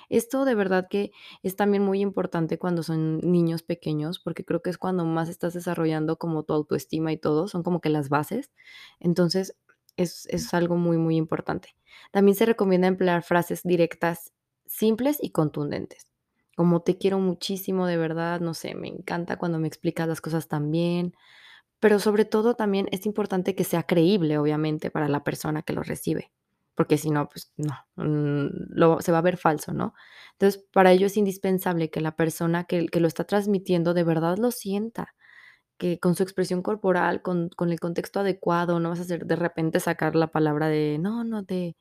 Esto 0.09 0.45
de 0.45 0.55
verdad 0.55 0.87
que 0.89 1.11
es 1.43 1.55
también 1.57 1.83
muy 1.83 2.01
importante 2.01 2.59
cuando 2.59 2.83
son 2.83 3.19
niños 3.21 3.63
pequeños, 3.63 4.19
porque 4.19 4.45
creo 4.45 4.61
que 4.63 4.69
es 4.71 4.77
cuando 4.79 5.05
más 5.05 5.29
estás 5.29 5.53
desarrollando 5.55 6.17
como 6.17 6.43
tu 6.43 6.53
autoestima 6.53 7.11
y 7.13 7.17
todo, 7.17 7.47
son 7.47 7.63
como 7.63 7.81
que 7.81 7.89
las 7.89 8.09
bases. 8.09 8.51
Entonces, 8.99 9.55
es 10.03 10.25
es 10.29 10.53
algo 10.53 10.75
muy, 10.77 10.97
muy 10.97 11.15
importante. 11.17 11.75
También 12.11 12.35
se 12.35 12.45
recomienda 12.45 12.87
emplear 12.87 13.23
frases 13.23 13.61
directas, 13.63 14.33
simples 14.65 15.17
y 15.21 15.31
contundentes, 15.31 16.07
como: 16.55 16.81
"Te 16.81 16.97
quiero 16.97 17.19
muchísimo, 17.19 17.87
de 17.87 17.97
verdad, 17.97 18.39
no 18.41 18.53
sé, 18.53 18.75
me 18.75 18.87
encanta 18.89 19.37
cuando 19.37 19.59
me 19.59 19.67
explicas 19.67 20.07
las 20.07 20.21
cosas 20.21 20.47
tan 20.47 20.71
bien", 20.71 21.13
pero 21.79 21.99
sobre 21.99 22.25
todo 22.25 22.55
también 22.55 22.87
es 22.91 23.05
importante 23.05 23.55
que 23.55 23.63
sea 23.63 23.83
creíble, 23.83 24.37
obviamente, 24.37 24.91
para 24.91 25.07
la 25.07 25.23
persona 25.23 25.61
que 25.63 25.73
lo 25.73 25.83
recibe, 25.83 26.31
porque 26.75 26.97
si 26.97 27.09
no, 27.11 27.29
pues 27.29 27.53
no, 27.57 27.73
mm, 27.95 28.47
lo 28.71 29.01
se 29.01 29.11
va 29.11 29.19
a 29.19 29.21
ver 29.21 29.37
falso, 29.37 29.73
¿no? 29.73 29.93
Entonces, 30.33 30.63
para 30.73 30.91
ello 30.91 31.07
es 31.07 31.17
indispensable 31.17 31.89
que 31.89 32.01
la 32.01 32.15
persona 32.15 32.65
que 32.65 32.87
que 32.87 32.99
lo 32.99 33.07
está 33.07 33.23
transmitiendo 33.25 33.93
de 33.93 34.03
verdad 34.03 34.37
lo 34.37 34.51
sienta, 34.51 35.15
que 35.79 35.99
con 35.99 36.15
su 36.15 36.23
expresión 36.23 36.63
corporal, 36.63 37.23
con 37.23 37.49
con 37.57 37.71
el 37.71 37.81
contexto 37.81 38.21
adecuado, 38.21 38.79
no 38.81 38.91
vas 38.91 38.99
a 39.01 39.03
hacer 39.03 39.25
de 39.27 39.37
repente 39.37 39.81
sacar 39.81 40.15
la 40.17 40.29
palabra 40.29 40.69
de: 40.69 40.99
"No, 40.99 41.25
no, 41.25 41.45
te 41.45 41.77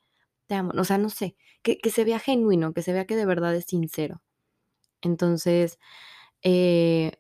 te 0.49 0.57
amo", 0.57 0.73
o 0.79 0.85
sea, 0.85 0.99
no 0.99 1.11
sé, 1.11 1.37
que 1.63 1.79
que 1.79 1.91
se 1.91 2.05
vea 2.05 2.21
genuino, 2.21 2.75
que 2.75 2.83
se 2.83 2.93
vea 2.95 3.07
que 3.07 3.17
de 3.17 3.27
verdad 3.27 3.55
es 3.57 3.67
sincero. 3.67 4.23
Entonces, 5.03 5.79
eh, 6.43 7.13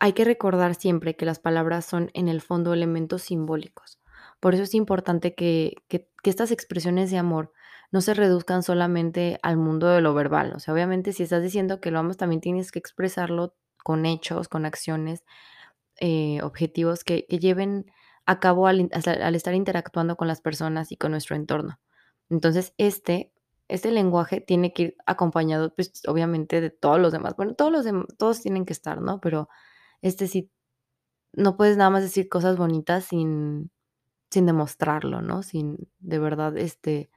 hay 0.00 0.12
que 0.14 0.24
recordar 0.24 0.74
siempre 0.74 1.16
que 1.16 1.26
las 1.26 1.38
palabras 1.40 1.84
son, 1.86 2.10
en 2.14 2.28
el 2.28 2.40
fondo, 2.42 2.74
elementos 2.74 3.22
simbólicos. 3.22 4.00
Por 4.40 4.54
eso 4.54 4.64
es 4.64 4.74
importante 4.74 5.34
que 5.34 5.76
que 5.88 6.10
que 6.22 6.30
estas 6.30 6.50
expresiones 6.52 7.10
de 7.10 7.18
amor 7.18 7.52
no 7.92 8.00
se 8.02 8.14
reduzcan 8.14 8.62
solamente 8.62 9.38
al 9.42 9.56
mundo 9.58 9.88
de 9.88 10.00
lo 10.02 10.14
verbal. 10.14 10.52
O 10.56 10.60
sea, 10.60 10.74
obviamente, 10.74 11.12
si 11.12 11.22
estás 11.24 11.42
diciendo 11.42 11.80
que 11.80 11.90
lo 11.92 12.00
amas, 12.00 12.16
también 12.18 12.40
tienes 12.42 12.72
que 12.72 12.78
expresarlo 12.80 13.54
con 13.84 14.06
hechos, 14.06 14.48
con 14.48 14.66
acciones, 14.66 15.24
eh, 16.00 16.40
objetivos 16.42 17.04
que 17.04 17.26
que 17.26 17.38
lleven 17.38 17.86
a 18.26 18.40
cabo 18.40 18.66
al 18.66 18.88
estar 19.34 19.54
interactuando 19.54 20.16
con 20.16 20.28
las 20.28 20.40
personas 20.40 20.92
y 20.92 20.96
con 20.96 21.10
nuestro 21.12 21.36
entorno. 21.36 21.78
Entonces, 22.30 22.74
este 22.78 23.32
este 23.68 23.90
lenguaje 23.92 24.40
tiene 24.40 24.72
que 24.74 24.82
ir 24.82 24.96
acompañado, 25.06 25.74
pues, 25.74 26.02
obviamente, 26.06 26.60
de 26.60 26.70
todos 26.70 27.00
los 27.00 27.12
demás. 27.12 27.34
Bueno, 27.36 27.54
todos 27.54 27.72
los 27.72 27.84
dem 27.84 28.06
todos 28.18 28.42
tienen 28.42 28.66
que 28.66 28.72
estar, 28.74 29.00
¿no? 29.00 29.20
Pero 29.20 29.48
este 30.02 30.26
sí, 30.28 30.50
no 31.34 31.56
puedes 31.56 31.76
nada 31.76 31.90
más 31.90 32.02
decir 32.02 32.28
cosas 32.28 32.56
bonitas 32.58 33.04
sin 33.06 33.70
sin 34.30 34.46
demostrarlo, 34.46 35.22
¿no? 35.22 35.42
Sin 35.44 35.78
de 36.00 36.18
verdad, 36.18 36.56
este, 36.58 37.10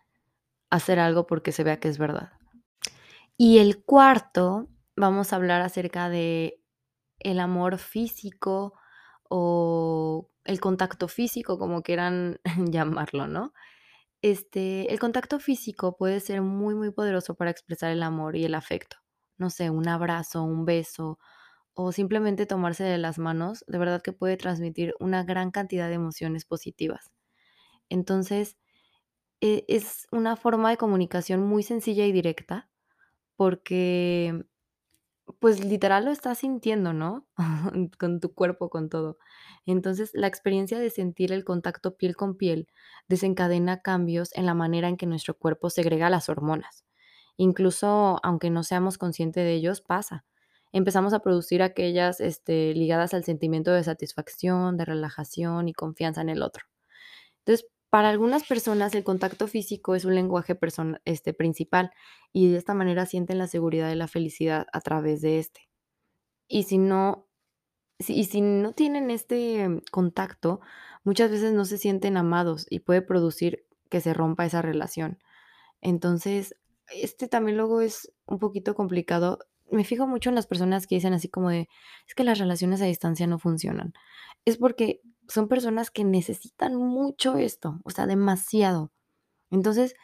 hacer 0.69 1.00
algo 1.00 1.27
porque 1.27 1.51
se 1.51 1.63
vea 1.63 1.79
que 1.79 1.89
es 1.89 1.98
verdad. 1.98 2.31
Y 3.38 3.60
el 3.60 3.84
cuarto, 3.84 4.67
vamos 4.96 5.34
a 5.34 5.38
hablar 5.38 5.62
acerca 5.62 6.10
de 6.10 6.60
el 7.20 7.40
amor 7.40 7.78
físico 7.80 8.74
o 9.30 10.30
el 10.46 10.60
contacto 10.60 11.08
físico, 11.08 11.60
como 11.60 11.82
quieran 11.84 12.40
llamarlo, 12.72 13.28
¿no? 13.28 13.54
Este, 14.22 14.92
el 14.94 15.00
contacto 15.00 15.40
físico 15.40 15.98
puede 15.98 16.20
ser 16.20 16.42
muy, 16.42 16.76
muy 16.76 16.92
poderoso 16.92 17.36
para 17.36 17.52
expresar 17.52 17.92
el 17.92 18.04
amor 18.04 18.36
y 18.36 18.46
el 18.46 18.56
afecto. 18.56 18.98
No 19.38 19.50
sé, 19.50 19.70
un 19.70 19.88
abrazo, 19.88 20.44
un 20.44 20.66
beso 20.66 21.20
o 21.76 21.92
simplemente 21.92 22.46
tomarse 22.48 22.84
de 22.84 22.98
las 22.98 23.20
manos, 23.20 23.64
de 23.68 23.78
verdad 23.80 24.02
que 24.02 24.14
puede 24.14 24.38
transmitir 24.38 24.96
una 25.00 25.24
gran 25.24 25.52
cantidad 25.52 25.88
de 25.90 25.96
emociones 25.96 26.46
positivas. 26.46 27.12
Entonces, 27.90 28.58
e 29.42 29.66
es 29.68 30.08
una 30.12 30.36
forma 30.36 30.70
de 30.72 30.78
comunicación 30.78 31.42
muy 31.44 31.64
sencilla 31.64 32.06
y 32.06 32.12
directa, 32.12 32.70
porque, 33.38 34.46
pues, 35.39 35.63
literal 35.63 36.05
lo 36.05 36.12
estás 36.12 36.39
sintiendo, 36.39 36.93
¿no? 36.93 37.27
Con 38.00 38.19
tu 38.19 38.34
cuerpo, 38.34 38.69
con 38.69 38.89
todo. 38.89 39.17
Entonces, 39.65 40.12
la 40.13 40.27
experiencia 40.27 40.79
de 40.79 40.89
sentir 40.89 41.31
el 41.31 41.43
contacto 41.43 41.98
piel 41.98 42.15
con 42.15 42.36
piel 42.38 42.67
desencadena 43.07 43.81
cambios 43.81 44.34
en 44.36 44.46
la 44.46 44.53
manera 44.53 44.88
en 44.89 44.98
que 44.98 45.05
nuestro 45.05 45.38
cuerpo 45.38 45.69
segrega 45.69 46.10
las 46.10 46.29
hormonas. 46.29 46.86
Incluso, 47.38 48.19
aunque 48.24 48.50
no 48.50 48.63
seamos 48.63 48.98
consciente 48.98 49.41
de 49.41 49.53
ellos, 49.53 49.81
pasa. 49.81 50.25
Empezamos 50.74 51.13
a 51.13 51.19
producir 51.19 51.62
aquellas, 51.62 52.19
este, 52.19 52.74
ligadas 52.74 53.13
al 53.13 53.24
sentimiento 53.24 53.72
de 53.72 53.84
satisfacción, 53.84 54.77
de 54.77 54.86
relajación 54.86 55.67
y 55.67 55.74
confianza 55.74 56.22
en 56.22 56.29
el 56.29 56.41
otro. 56.43 56.65
Entonces, 57.46 57.67
para 57.89 58.10
algunas 58.10 58.44
personas 58.46 58.96
el 58.96 59.03
contacto 59.03 59.48
físico 59.48 59.96
es 59.96 60.06
un 60.06 60.15
lenguaje 60.15 60.58
este, 61.06 61.34
principal, 61.34 61.91
y 62.34 62.51
de 62.51 62.58
esta 62.58 62.74
manera 62.74 63.06
sienten 63.06 63.38
la 63.39 63.48
seguridad 63.48 63.91
y 63.91 63.96
la 63.96 64.08
felicidad 64.08 64.67
a 64.74 64.82
través 64.82 65.22
de 65.22 65.39
este. 65.39 65.70
Y 66.48 66.63
si 66.63 66.77
no 66.79 67.27
y 68.00 68.25
si 68.25 68.41
no 68.41 68.74
tienen 68.74 69.12
este 69.12 69.82
contacto, 69.91 70.62
muchas 71.03 71.32
veces 71.32 71.53
no 71.53 71.65
se 71.65 71.77
sienten 71.79 72.17
amados 72.17 72.67
y 72.70 72.79
puede 72.82 73.01
producir 73.01 73.65
que 73.89 74.01
se 74.01 74.13
rompa 74.13 74.46
esa 74.46 74.62
relación. 74.62 75.20
Entonces, 75.82 76.56
este 76.94 77.27
también 77.27 77.58
luego 77.58 77.82
es 77.82 78.13
un 78.27 78.39
poquito 78.39 78.75
complicado. 78.75 79.39
Me 79.72 79.84
fijo 79.86 80.08
mucho 80.08 80.29
en 80.29 80.36
las 80.36 80.48
personas 80.48 80.88
que 80.88 80.96
dicen 80.96 81.13
así 81.13 81.29
como 81.29 81.50
de: 81.51 81.70
"Es 82.08 82.15
que 82.15 82.24
las 82.25 82.39
relaciones 82.39 82.82
a 82.82 82.86
distancia 82.86 83.27
no 83.27 83.39
funcionan". 83.39 83.94
Es 84.46 84.58
porque 84.58 85.01
son 85.29 85.48
personas 85.48 85.91
que 85.91 86.03
necesitan 86.03 86.75
mucho 86.75 87.38
esto, 87.38 87.79
o 87.84 87.89
sea, 87.91 88.07
demasiado. 88.07 88.91
Entonces, 89.51 89.96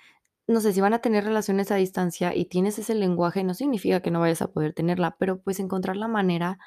no 0.47 0.61
sé, 0.61 0.73
si 0.73 0.81
van 0.81 0.93
a 0.93 0.99
tener 1.01 1.23
relaciones 1.25 1.71
a 1.71 1.75
distancia 1.77 2.35
y 2.35 2.45
tienes 2.45 2.79
ese 2.79 2.95
lenguaje, 2.95 3.43
no 3.43 3.53
significa 3.55 4.01
que 4.01 4.11
no 4.11 4.19
vayas 4.21 4.41
a 4.43 4.51
poder 4.53 4.73
tenerla, 4.73 5.15
pero, 5.19 5.41
pues, 5.41 5.59
encontrar 5.59 5.97
la 5.97 6.07
manera 6.09 6.59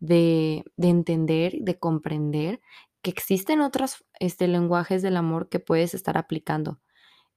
de 0.00 0.64
de 0.76 0.88
entender, 0.90 1.54
de 1.60 1.78
comprender 1.78 2.60
que 3.02 3.10
existen 3.10 3.60
otras, 3.62 4.04
este, 4.20 4.48
lenguajes 4.48 5.02
del 5.02 5.16
amor 5.16 5.48
que 5.48 5.60
puedes 5.60 5.94
estar 5.94 6.18
aplicando. 6.18 6.80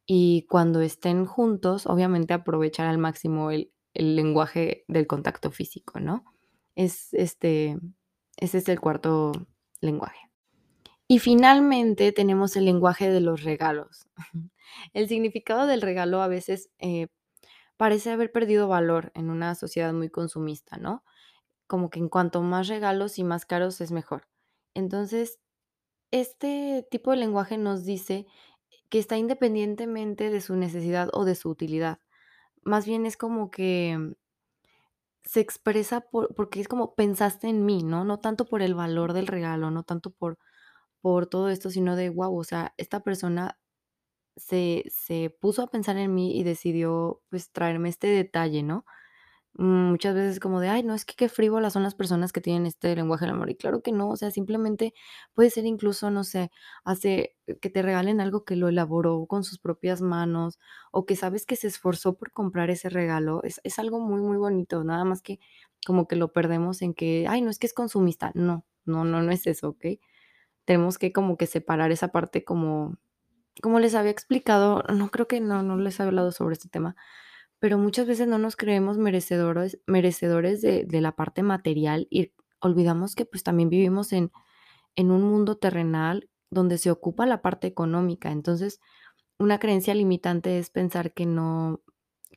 Y 0.08 0.46
cuando 0.50 0.82
estén 0.82 1.26
juntos, 1.26 1.88
obviamente, 1.88 2.34
aprovechar 2.34 2.88
al 2.88 2.98
máximo 3.00 3.52
el 3.52 3.72
el 3.96 4.16
lenguaje 4.18 4.84
del 4.90 5.08
contacto 5.08 5.52
físico, 5.52 6.02
¿no? 6.02 6.26
Es, 6.76 7.14
este, 7.14 7.78
ese 8.38 8.58
es 8.58 8.68
el 8.70 8.82
cuarto 8.82 9.32
lenguaje. 9.82 10.20
Y 11.08 11.20
finalmente 11.20 12.12
tenemos 12.12 12.56
el 12.56 12.66
lenguaje 12.66 13.10
de 13.10 13.22
los 13.22 13.44
regalos. 13.44 14.08
El 14.94 15.08
significado 15.08 15.68
del 15.68 15.82
regalo 15.82 16.22
a 16.22 16.28
veces, 16.28 16.70
eh, 16.80 17.08
parece 17.78 18.12
haber 18.12 18.32
perdido 18.32 18.68
valor 18.68 19.12
en 19.16 19.30
una 19.30 19.56
sociedad 19.56 19.94
muy 19.94 20.10
consumista, 20.10 20.78
¿no? 20.78 21.04
Como 21.68 21.90
que 21.90 22.00
en 22.00 22.10
cuanto 22.10 22.42
más 22.42 22.68
regalos 22.68 23.20
y 23.20 23.24
más 23.24 23.46
caros 23.46 23.82
es 23.82 23.92
mejor. 23.92 24.28
Entonces, 24.76 25.40
este 26.12 26.88
tipo 26.92 27.12
de 27.12 27.18
lenguaje 27.18 27.58
nos 27.58 27.86
dice 27.86 28.28
que 28.90 29.00
está 29.00 29.18
independientemente 29.18 30.30
de 30.32 30.42
su 30.42 30.56
necesidad 30.56 31.10
o 31.14 31.26
de 31.26 31.36
su 31.36 31.50
utilidad. 31.50 32.00
Más 32.64 32.86
bien 32.88 33.06
es 33.06 33.18
como 33.18 33.52
que 33.52 34.16
se 35.24 35.40
expresa 35.40 36.02
por 36.02 36.34
porque 36.36 36.62
es 36.62 36.68
como 36.68 36.96
pensaste 36.96 37.48
en 37.48 37.66
mí, 37.66 37.84
¿no? 37.84 38.04
No 38.06 38.20
tanto 38.20 38.46
por 38.46 38.62
el 38.62 38.76
valor 38.76 39.14
del 39.14 39.28
regalo, 39.28 39.72
no 39.72 39.84
tanto 39.84 40.12
por 40.12 40.38
por 41.06 41.28
todo 41.28 41.50
esto, 41.50 41.70
sino 41.70 41.96
de 41.96 42.10
guau, 42.10 42.36
o 42.38 42.44
sea, 42.44 42.74
esta 42.78 43.02
persona 43.02 43.60
se 44.38 44.84
se 44.90 45.30
puso 45.42 45.64
a 45.64 45.68
pensar 45.72 45.98
en 45.98 46.14
mí 46.16 46.38
y 46.40 46.44
decidió, 46.44 47.22
pues, 47.30 47.52
traerme 47.52 47.90
este 47.90 48.08
detalle, 48.08 48.64
¿no? 48.64 48.86
muchas 49.58 50.16
veces 50.16 50.40
como 50.42 50.60
de: 50.62 50.70
"Ay, 50.70 50.84
no, 50.84 50.96
es 50.96 51.06
que 51.06 51.16
qué 51.16 51.30
frívolas 51.30 51.74
son 51.74 51.84
las 51.84 51.96
personas 51.96 52.32
que 52.34 52.42
tienen 52.42 52.66
este 52.68 52.96
lenguaje 52.96 53.26
del 53.26 53.36
amor", 53.36 53.50
y 53.52 53.56
claro 53.58 53.82
que 53.82 53.92
no, 53.94 54.10
o 54.10 54.16
sea, 54.18 54.32
simplemente 54.32 54.94
puede 55.34 55.50
ser 55.52 55.66
incluso, 55.66 56.12
no 56.12 56.24
sé, 56.26 56.52
hace 56.86 57.36
que 57.62 57.70
te 57.70 57.82
regalen 57.82 58.22
algo 58.22 58.46
que 58.46 58.56
lo 58.58 58.70
elaboró 58.70 59.26
con 59.28 59.44
sus 59.46 59.60
propias 59.60 60.02
manos, 60.02 60.60
o 60.92 61.06
que 61.06 61.16
sabes 61.16 61.46
que 61.46 61.56
se 61.58 61.68
esforzó 61.68 62.18
por 62.18 62.32
comprar 62.32 62.70
ese 62.72 62.90
regalo, 62.90 63.42
es 63.44 63.62
es 63.64 63.80
algo 63.80 64.00
muy, 64.00 64.22
muy 64.22 64.38
bonito, 64.38 64.84
nada 64.84 65.06
más 65.06 65.22
que 65.22 65.40
como 65.88 66.08
que 66.08 66.16
lo 66.18 66.34
perdemos 66.34 66.82
en 66.82 66.94
que: 66.94 67.26
"Ay, 67.30 67.42
no, 67.42 67.50
es 67.52 67.60
que 67.60 67.68
es 67.68 67.74
consumista", 67.74 68.32
no, 68.36 68.66
no, 68.86 69.06
no, 69.06 69.22
no 69.24 69.32
es 69.32 69.48
eso, 69.48 69.70
¿okey? 69.70 70.00
Tenemos 70.66 70.98
que 70.98 71.14
como 71.14 71.38
que 71.38 71.48
separar 71.48 71.92
esa 71.92 72.10
parte 72.10 72.44
como 72.44 72.98
como 73.62 73.80
les 73.80 73.96
había 73.96 74.12
explicado, 74.12 74.84
no 74.94 75.12
creo 75.12 75.28
que 75.28 75.42
no, 75.42 75.64
no 75.64 75.78
les 75.78 76.00
he 76.00 76.04
hablado 76.04 76.32
sobre 76.34 76.54
este 76.54 76.70
tema, 76.70 76.96
pero 77.60 77.78
muchas 77.80 78.08
veces 78.08 78.28
no 78.28 78.38
nos 78.40 78.56
creemos 78.58 78.98
merecedores 79.00 79.80
merecedores 79.88 80.62
de 80.62 80.86
de 80.86 81.02
la 81.02 81.14
parte 81.16 81.44
material 81.44 82.08
y 82.12 82.34
olvidamos 82.62 83.16
que, 83.16 83.26
pues, 83.26 83.44
también 83.44 83.70
vivimos 83.70 84.14
en 84.14 84.32
en 84.96 85.12
un 85.12 85.24
mundo 85.24 85.58
terrenal 85.58 86.30
donde 86.52 86.78
se 86.80 86.92
ocupa 86.92 87.26
la 87.28 87.42
parte 87.42 87.68
económica. 87.68 88.32
Entonces, 88.32 88.80
una 89.40 89.60
creencia 89.60 89.94
limitante 89.96 90.60
es 90.60 90.70
pensar 90.72 91.14
que 91.14 91.26
no 91.28 91.82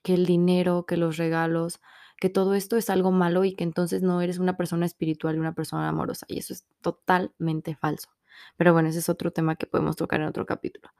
que 0.04 0.14
el 0.14 0.26
dinero, 0.26 0.86
que 0.86 0.96
los 0.98 1.16
regalos, 1.18 1.80
que 2.20 2.30
todo 2.30 2.54
esto 2.54 2.76
es 2.78 2.90
algo 2.90 3.12
malo 3.12 3.44
y 3.44 3.54
que 3.54 3.64
entonces 3.64 4.02
no 4.02 4.20
eres 4.22 4.38
una 4.38 4.56
persona 4.56 4.86
espiritual 4.86 5.36
y 5.36 5.40
una 5.40 5.54
persona 5.54 5.88
amorosa, 5.88 6.26
y 6.30 6.38
eso 6.40 6.52
es 6.54 6.66
totalmente 6.82 7.76
falso. 7.76 8.08
Pero 8.56 8.72
bueno, 8.72 8.88
ese 8.90 9.00
es 9.00 9.08
otro 9.08 9.30
tema 9.32 9.56
que 9.56 9.66
podemos 9.66 9.96
tocar 9.96 10.20
en 10.20 10.28
otro 10.28 10.46
capítulo. 10.46 10.90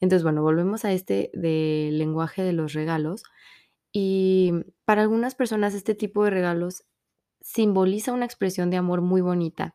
Entonces, 0.00 0.22
bueno, 0.24 0.42
volvemos 0.42 0.84
a 0.84 0.92
este 0.92 1.30
del 1.34 1.98
lenguaje 1.98 2.42
de 2.42 2.52
los 2.52 2.72
regalos, 2.74 3.24
y 3.92 4.52
para 4.84 5.02
algunas 5.02 5.34
personas 5.34 5.74
este 5.74 5.94
tipo 5.94 6.24
de 6.24 6.30
regalos 6.30 6.84
simboliza 7.42 8.12
una 8.12 8.26
expresión 8.26 8.70
de 8.70 8.78
amor 8.78 9.02
muy 9.02 9.20
bonita, 9.22 9.74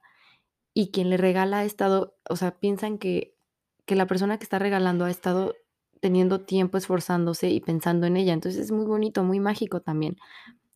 y 0.74 0.92
quien 0.92 1.10
le 1.10 1.18
regala 1.18 1.60
ha 1.60 1.66
estado, 1.66 2.18
o 2.30 2.36
sea, 2.38 2.60
piensan 2.60 2.98
que 3.00 3.36
que 3.86 3.96
la 3.96 4.08
persona 4.08 4.38
que 4.38 4.44
está 4.46 4.60
regalando 4.60 5.06
ha 5.06 5.12
estado 5.12 5.56
teniendo 6.02 6.42
tiempo 6.46 6.78
esforzándose 6.78 7.50
y 7.50 7.62
pensando 7.62 8.08
en 8.08 8.18
ella. 8.18 8.34
Entonces, 8.34 8.62
es 8.62 8.72
muy 8.72 8.86
bonito, 8.86 9.24
muy 9.24 9.40
mágico 9.42 9.82
también. 9.82 10.18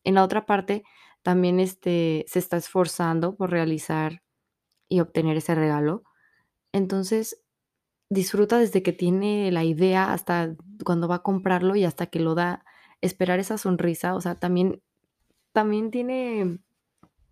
En 0.04 0.16
la 0.16 0.24
otra 0.24 0.46
parte, 0.46 0.84
también, 1.22 1.60
este, 1.60 2.24
se 2.28 2.38
está 2.40 2.56
esforzando 2.58 3.36
por 3.36 3.50
realizar 3.52 4.22
y 4.88 5.00
obtener 5.00 5.36
ese 5.38 5.54
regalo. 5.56 6.04
Entonces, 6.76 7.42
disfruta 8.10 8.58
desde 8.58 8.82
que 8.82 8.92
tiene 8.92 9.50
la 9.52 9.64
idea 9.64 10.12
hasta 10.12 10.54
cuando 10.84 11.08
va 11.08 11.16
a 11.16 11.22
comprarlo 11.22 11.76
y 11.76 11.84
hasta 11.84 12.06
que 12.06 12.20
lo 12.20 12.34
da, 12.34 12.64
esperar 13.00 13.40
esa 13.40 13.58
sonrisa, 13.58 14.14
o 14.14 14.20
sea, 14.20 14.36
también 14.36 14.82
también 15.52 15.90
tiene 15.90 16.58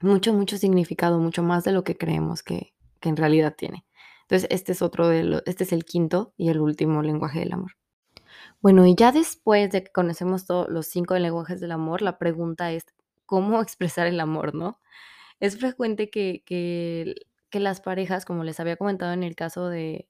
mucho, 0.01 0.35
mucho 0.35 0.57
significado, 0.59 1.19
mucho 1.19 1.43
más 1.43 1.65
de 1.65 1.73
lo 1.73 1.85
que 1.85 1.97
creemos 1.97 2.43
que 2.43 2.75
que 3.05 3.11
en 3.11 3.17
realidad 3.19 3.55
tiene. 3.57 3.85
Entonces, 4.23 4.49
este 4.51 4.73
es 4.73 4.83
otro 4.83 5.09
de 5.09 5.25
lo 5.25 5.43
este 5.47 5.65
es 5.65 5.73
el 5.73 5.85
quinto 5.85 6.33
y 6.39 6.49
el 6.49 6.61
último 6.61 7.03
lenguaje 7.03 7.41
del 7.41 7.53
amor. 7.53 7.73
Bueno, 8.63 8.87
y 8.87 8.95
ya 8.97 9.13
después 9.13 9.71
de 9.71 9.85
que 9.85 9.93
conocemos 9.93 10.47
todos 10.47 10.69
los 10.71 10.87
5 10.87 11.19
lenguajes 11.19 11.61
del 11.61 11.73
amor, 11.73 12.03
la 12.03 12.19
pregunta 12.19 12.73
es, 12.73 12.85
¿cómo 13.27 13.61
expresar 13.63 14.07
el 14.07 14.21
amor, 14.21 14.55
no? 14.55 14.81
Es 15.41 15.59
frecuente 15.59 16.11
que 16.11 16.43
que 16.47 17.15
que 17.55 17.61
las 17.61 17.81
parejas, 17.81 18.25
como 18.27 18.45
les 18.45 18.61
había 18.61 18.77
comentado 18.77 19.13
en 19.15 19.23
el 19.23 19.37
caso 19.37 19.69
de 19.69 20.07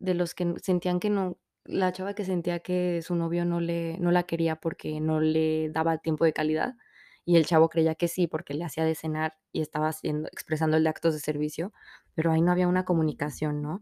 de 0.00 0.14
los 0.14 0.34
que 0.34 0.54
sentían 0.62 1.00
que 1.00 1.10
no 1.10 1.38
la 1.64 1.92
chava 1.92 2.14
que 2.14 2.24
sentía 2.24 2.58
que 2.60 3.02
su 3.02 3.14
novio 3.14 3.44
no 3.44 3.60
le 3.60 3.96
no 4.00 4.10
la 4.10 4.24
quería 4.24 4.56
porque 4.56 5.00
no 5.00 5.20
le 5.20 5.70
daba 5.70 5.98
tiempo 5.98 6.24
de 6.24 6.32
calidad, 6.32 6.74
y 7.24 7.36
el 7.36 7.46
chavo 7.46 7.68
creía 7.68 7.94
que 7.94 8.08
sí, 8.08 8.26
porque 8.26 8.54
le 8.54 8.64
hacía 8.64 8.84
de 8.84 8.96
cenar 8.96 9.34
y 9.52 9.60
estaba 9.62 9.88
haciendo 9.88 10.28
expresándole 10.32 10.88
actos 10.88 11.14
de 11.14 11.20
servicio, 11.20 11.72
pero 12.14 12.32
ahí 12.32 12.42
no 12.42 12.50
había 12.52 12.66
una 12.68 12.84
comunicación, 12.84 13.62
¿no? 13.62 13.80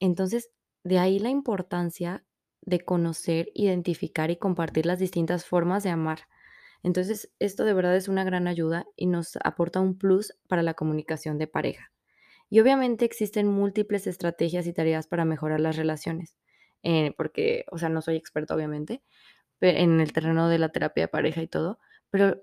Entonces, 0.00 0.50
de 0.84 0.98
ahí 1.00 1.18
la 1.18 1.30
importancia 1.30 2.24
de 2.62 2.80
conocer, 2.84 3.48
identificar 3.54 4.30
y 4.30 4.36
compartir 4.36 4.86
las 4.86 5.00
distintas 5.00 5.44
formas 5.46 5.82
de 5.82 5.90
amar. 5.90 6.20
Entonces, 6.84 7.32
esto 7.40 7.64
de 7.64 7.74
verdad 7.74 7.96
es 7.96 8.08
una 8.08 8.24
gran 8.24 8.46
ayuda 8.48 8.86
y 8.96 9.06
nos 9.06 9.36
aporta 9.44 9.80
un 9.80 9.98
plus 9.98 10.34
para 10.48 10.62
la 10.62 10.74
comunicación 10.74 11.38
de 11.38 11.48
pareja. 11.48 11.90
Y 12.50 12.60
obviamente 12.60 13.04
existen 13.04 13.48
múltiples 13.48 14.06
estrategias 14.06 14.66
y 14.66 14.72
tareas 14.72 15.06
para 15.08 15.24
mejorar 15.24 15.60
las 15.60 15.76
relaciones, 15.76 16.36
eh, 16.82 17.12
porque, 17.16 17.64
o 17.72 17.78
sea, 17.78 17.88
no 17.88 18.02
soy 18.02 18.16
experta, 18.16 18.54
obviamente, 18.54 19.02
en 19.62 20.00
el 20.00 20.12
terreno 20.12 20.48
de 20.48 20.58
la 20.58 20.70
terapia 20.70 21.04
de 21.04 21.08
pareja 21.08 21.42
y 21.42 21.48
todo, 21.48 21.80
pero 22.10 22.42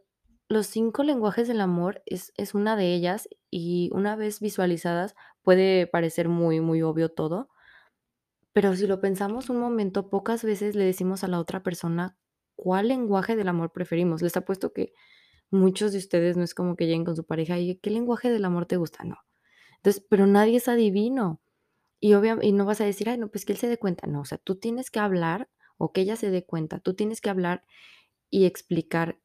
los 0.49 0.67
5 0.67 1.03
lenguajes 1.03 1.47
del 1.47 1.61
amor 1.61 2.03
es 2.07 2.33
es 2.37 2.53
una 2.55 2.75
de 2.77 2.93
ellas, 2.95 3.29
y 3.51 3.89
una 3.93 4.15
vez 4.17 4.39
visualizadas 4.41 5.15
puede 5.43 5.87
parecer 5.87 6.29
muy, 6.29 6.61
muy 6.61 6.81
obvio 6.83 7.09
todo. 7.11 7.49
Pero 8.55 8.75
si 8.75 8.85
lo 8.85 9.01
pensamos 9.01 9.49
un 9.49 9.57
momento, 9.59 10.09
pocas 10.11 10.43
veces 10.43 10.75
le 10.75 10.85
decimos 10.85 11.23
a 11.23 11.27
la 11.27 11.39
otra 11.39 11.63
persona 11.63 12.15
cuál 12.55 12.87
lenguaje 12.87 13.35
del 13.35 13.47
amor 13.47 13.71
preferimos. 13.71 14.21
Les 14.21 14.37
apuesto 14.37 14.73
que 14.73 14.93
muchos 15.51 15.93
de 15.93 15.99
ustedes 15.99 16.37
no 16.37 16.43
es 16.43 16.55
como 16.55 16.75
que 16.75 16.85
lleguen 16.87 17.05
con 17.05 17.15
su 17.15 17.25
pareja 17.25 17.59
y: 17.59 17.77
"¿Qué 17.77 17.91
lenguaje 17.91 18.29
del 18.31 18.45
amor 18.45 18.65
te 18.67 18.77
gusta?". 18.77 19.05
No. 19.05 19.17
Entonces, 19.83 20.05
pero 20.09 20.27
nadie 20.27 20.57
es 20.57 20.67
adivino. 20.69 21.41
Y 22.01 22.13
obvia 22.15 22.37
y 22.41 22.53
no 22.53 22.65
vas 22.65 22.81
a 22.81 22.85
decir: 22.85 23.09
"Ay, 23.09 23.17
no, 23.17 23.29
pues 23.29 23.45
que 23.45 23.53
él 23.53 23.59
se 23.59 23.67
dé 23.69 23.77
cuenta". 23.79 24.07
No, 24.07 24.21
o 24.21 24.25
sea, 24.25 24.37
tú 24.39 24.55
tienes 24.57 24.91
que 24.91 24.99
hablar, 25.01 25.49
o 25.77 25.93
que 25.93 26.01
ella 26.01 26.15
se 26.17 26.31
dé 26.31 26.45
cuenta. 26.45 26.79
Tú 26.79 26.95
tienes 26.95 27.21
que 27.21 27.29
hablar 27.31 27.63
y 28.31 28.45
explicar 28.45 29.19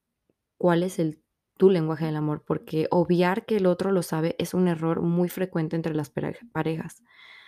cuál 0.58 0.82
es 0.84 0.98
el 1.00 1.22
tu 1.58 1.70
lenguaje 1.70 2.06
del 2.06 2.16
amor, 2.16 2.44
porque 2.46 2.88
obviar 2.90 3.46
que 3.46 3.56
el 3.58 3.66
otro 3.66 3.92
lo 3.92 4.02
sabe 4.02 4.36
es 4.38 4.54
un 4.54 4.68
error 4.68 5.02
muy 5.02 5.28
frecuente 5.30 5.76
entre 5.76 5.94
las 5.94 6.10
parej 6.10 6.38
parejas. 6.52 7.02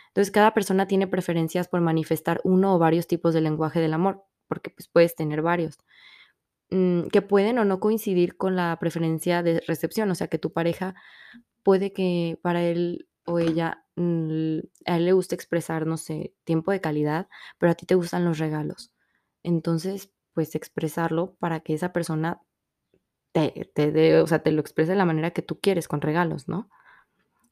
Entonces, 0.08 0.32
cada 0.32 0.54
persona 0.54 0.86
tiene 0.88 1.06
preferencias 1.08 1.68
por 1.68 1.80
manifestar 1.82 2.40
uno 2.44 2.74
o 2.76 2.78
varios 2.80 3.06
tipos 3.08 3.34
de 3.34 3.42
lenguaje 3.42 3.80
del 3.80 3.94
amor, 3.94 4.24
porque, 4.48 4.70
pues, 4.70 4.88
puedes 4.88 5.16
tener 5.16 5.42
varios, 5.42 5.78
mm, 6.70 7.08
que 7.08 7.22
pueden 7.22 7.58
o 7.58 7.64
no 7.64 7.80
coincidir 7.80 8.36
con 8.36 8.56
la 8.56 8.76
preferencia 8.80 9.42
de 9.42 9.60
recepción, 9.66 10.10
o 10.10 10.14
sea, 10.14 10.28
que 10.28 10.38
tu 10.38 10.52
pareja 10.52 10.94
puede 11.62 11.92
que 11.92 12.38
para 12.42 12.62
él 12.64 13.08
o 13.26 13.38
ella, 13.38 13.84
mm, 13.96 14.58
a 14.86 14.96
él 14.96 15.04
le 15.06 15.12
guste 15.12 15.34
expresar, 15.34 15.86
no 15.86 15.96
sé, 15.96 16.34
tiempo 16.44 16.72
de 16.72 16.80
calidad, 16.80 17.28
pero 17.58 17.72
a 17.72 17.74
ti 17.76 17.86
te 17.86 17.94
gustan 17.96 18.24
los 18.24 18.38
regalos. 18.38 18.92
Entonces, 19.42 20.10
pues, 20.34 20.54
expresarlo 20.54 21.36
para 21.40 21.60
que 21.60 21.74
esa 21.74 21.92
persona 21.92 22.40
te 23.32 23.70
te 23.74 23.92
dé, 23.92 24.20
o 24.20 24.26
sea, 24.26 24.40
te 24.42 24.52
lo 24.52 24.60
exprese 24.60 24.92
de 24.92 24.98
la 24.98 25.04
manera 25.06 25.30
que 25.32 25.42
tú 25.42 25.60
quieres, 25.60 25.88
con 25.88 26.00
regalos, 26.00 26.48
¿no? 26.48 26.68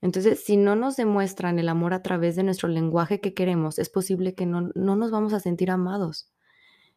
Entonces, 0.02 0.44
si 0.44 0.56
no 0.56 0.76
nos 0.76 0.96
demuestran 0.96 1.58
el 1.58 1.68
amor 1.68 1.94
a 1.94 2.02
través 2.02 2.36
de 2.36 2.44
nuestro 2.44 2.68
lenguaje 2.68 3.20
que 3.20 3.34
queremos, 3.34 3.78
es 3.78 3.90
posible 3.90 4.34
que 4.34 4.46
no 4.46 4.70
no 4.74 4.96
nos 4.96 5.10
vamos 5.10 5.32
a 5.34 5.40
sentir 5.40 5.70
amados. 5.70 6.30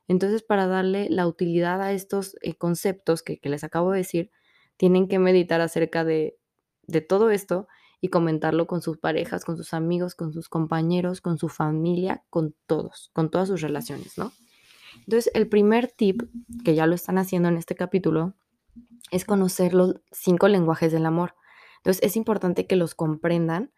Entonces, 0.10 0.43
para 0.43 0.67
darle 0.67 1.10
la 1.10 1.28
utilidad 1.28 1.82
a 1.82 1.93
estos, 1.93 2.38
eh, 2.43 2.56
conceptos 2.56 3.24
que 3.24 3.39
que 3.39 3.50
les 3.50 3.63
acabo 3.65 3.91
de 3.93 4.00
decir, 4.00 4.32
tienen 4.78 5.08
que 5.10 5.19
meditar 5.19 5.62
acerca 5.62 6.04
de 6.06 6.38
de 6.91 7.01
todo 7.01 7.30
esto 7.30 7.67
y 8.01 8.10
comentarlo 8.10 8.67
con 8.67 8.82
sus 8.82 8.97
parejas, 8.97 9.45
con 9.45 9.58
sus 9.58 9.73
amigos, 9.73 10.15
con 10.15 10.34
sus 10.34 10.49
compañeros, 10.49 11.21
con 11.21 11.38
su 11.38 11.49
familia, 11.49 12.23
con 12.30 12.56
todos, 12.65 13.12
con 13.13 13.30
todas 13.30 13.47
sus 13.47 13.62
relaciones, 13.62 14.17
¿no? 14.17 14.32
Entonces, 15.06 15.32
el 15.36 15.47
primer 15.47 15.88
tip, 15.88 16.23
que 16.65 16.75
ya 16.75 16.88
lo 16.88 16.95
están 16.95 17.17
haciendo 17.17 17.49
en 17.49 17.58
este 17.58 17.75
capítulo, 17.75 18.34
es 19.12 19.25
conocer 19.25 19.73
los 19.73 19.95
5 20.12 20.47
lenguajes 20.47 20.91
del 20.91 21.06
amor. 21.06 21.36
Entonces, 21.77 22.04
es 22.04 22.15
importante 22.15 22.67
que 22.67 22.75
los 22.75 22.95
comprendan 22.95 23.71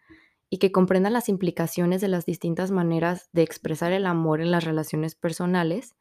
y 0.49 0.57
que 0.57 0.71
comprendan 0.71 1.13
las 1.13 1.29
implicaciones 1.29 2.01
de 2.01 2.07
las 2.07 2.25
distintas 2.25 2.71
maneras 2.71 3.29
de 3.33 3.41
expresar 3.41 3.91
el 3.91 4.05
amor 4.05 4.39
en 4.39 4.51
las 4.51 4.63
relaciones 4.63 5.15
personales, 5.15 5.95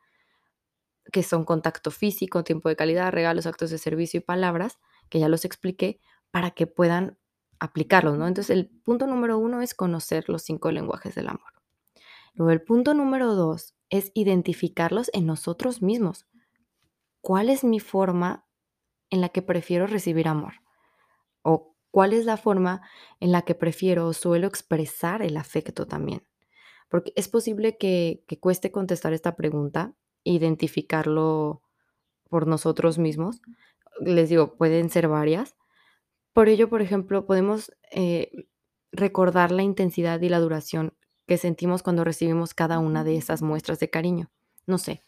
que 1.11 1.23
son 1.23 1.45
contacto 1.45 1.91
físico, 1.91 2.45
tiempo 2.45 2.69
de 2.69 2.77
calidad, 2.77 3.13
regalos, 3.13 3.47
actos 3.47 3.71
de 3.71 3.79
servicio 3.79 4.19
y 4.19 4.23
palabras, 4.23 4.79
que 5.09 5.19
ya 5.21 5.29
los 5.29 5.45
expliqué, 5.45 6.01
para 6.33 6.51
que 6.51 6.67
puedan 6.67 7.17
aplicarlos, 7.61 8.19
¿no? 8.19 8.27
Entonces, 8.27 8.51
el 8.57 8.69
punto 8.69 9.07
número 9.07 9.39
1 9.39 9.63
es 9.63 9.75
conocer 9.75 10.29
los 10.29 10.43
5 10.43 10.73
lenguajes 10.73 11.15
del 11.15 11.29
amor. 11.29 11.53
Luego, 12.35 12.51
el 12.51 12.63
punto 12.63 12.95
número 12.95 13.37
2 13.37 13.77
es 13.91 14.11
identificarlos 14.15 15.11
en 15.13 15.27
nosotros 15.27 15.81
mismos. 15.81 16.27
¿Cuál 17.21 17.51
es 17.51 17.63
mi 17.63 17.79
forma 17.79 18.45
en 19.11 19.21
la 19.21 19.29
que 19.29 19.43
prefiero 19.43 19.87
recibir 19.87 20.27
amor? 20.27 20.55
O, 21.43 21.77
¿cuál 21.93 22.15
es 22.15 22.25
la 22.25 22.37
forma 22.37 22.83
en 23.21 23.31
la 23.31 23.43
que 23.43 23.55
prefiero 23.55 24.09
o 24.09 24.13
suelo 24.13 24.49
expresar 24.49 25.23
el 25.23 25.37
afecto 25.37 25.87
también? 25.87 26.27
Porque 26.89 27.13
es 27.15 27.29
posible 27.29 27.79
que 27.79 28.25
que 28.27 28.41
cueste 28.41 28.73
contestar 28.73 29.13
esta 29.13 29.37
pregunta, 29.37 29.95
identificarlo 30.25 31.63
por 32.29 32.47
nosotros 32.47 32.99
mismos. 32.99 33.43
Les 34.01 34.31
digo, 34.31 34.57
pueden 34.57 34.91
ser 34.91 35.07
varias. 35.07 35.55
Por 36.37 36.49
ello, 36.49 36.69
por 36.71 36.81
ejemplo, 36.83 37.27
podemos, 37.27 37.73
eh, 37.91 38.47
recordar 38.93 39.53
la 39.53 39.63
intensidad 39.63 40.21
y 40.21 40.29
la 40.29 40.41
duración 40.41 40.95
que 41.27 41.39
sentimos 41.39 41.83
cuando 41.83 42.05
recibimos 42.05 42.55
cada 42.55 42.79
una 42.79 43.05
de 43.05 43.17
esas 43.17 43.43
muestras 43.43 43.79
de 43.81 43.91
cariño. 43.91 44.31
No 44.67 44.79
sé, 44.79 45.03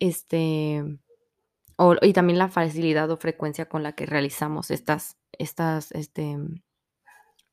este, 0.00 0.84
O 1.78 1.96
y 2.02 2.12
también 2.14 2.38
la 2.38 2.48
facilidad 2.50 3.10
o 3.10 3.18
frecuencia 3.18 3.68
con 3.68 3.82
la 3.84 3.94
que 3.94 4.06
realizamos 4.06 4.70
estas 4.72 5.18
estas, 5.38 5.92
este, 5.92 6.38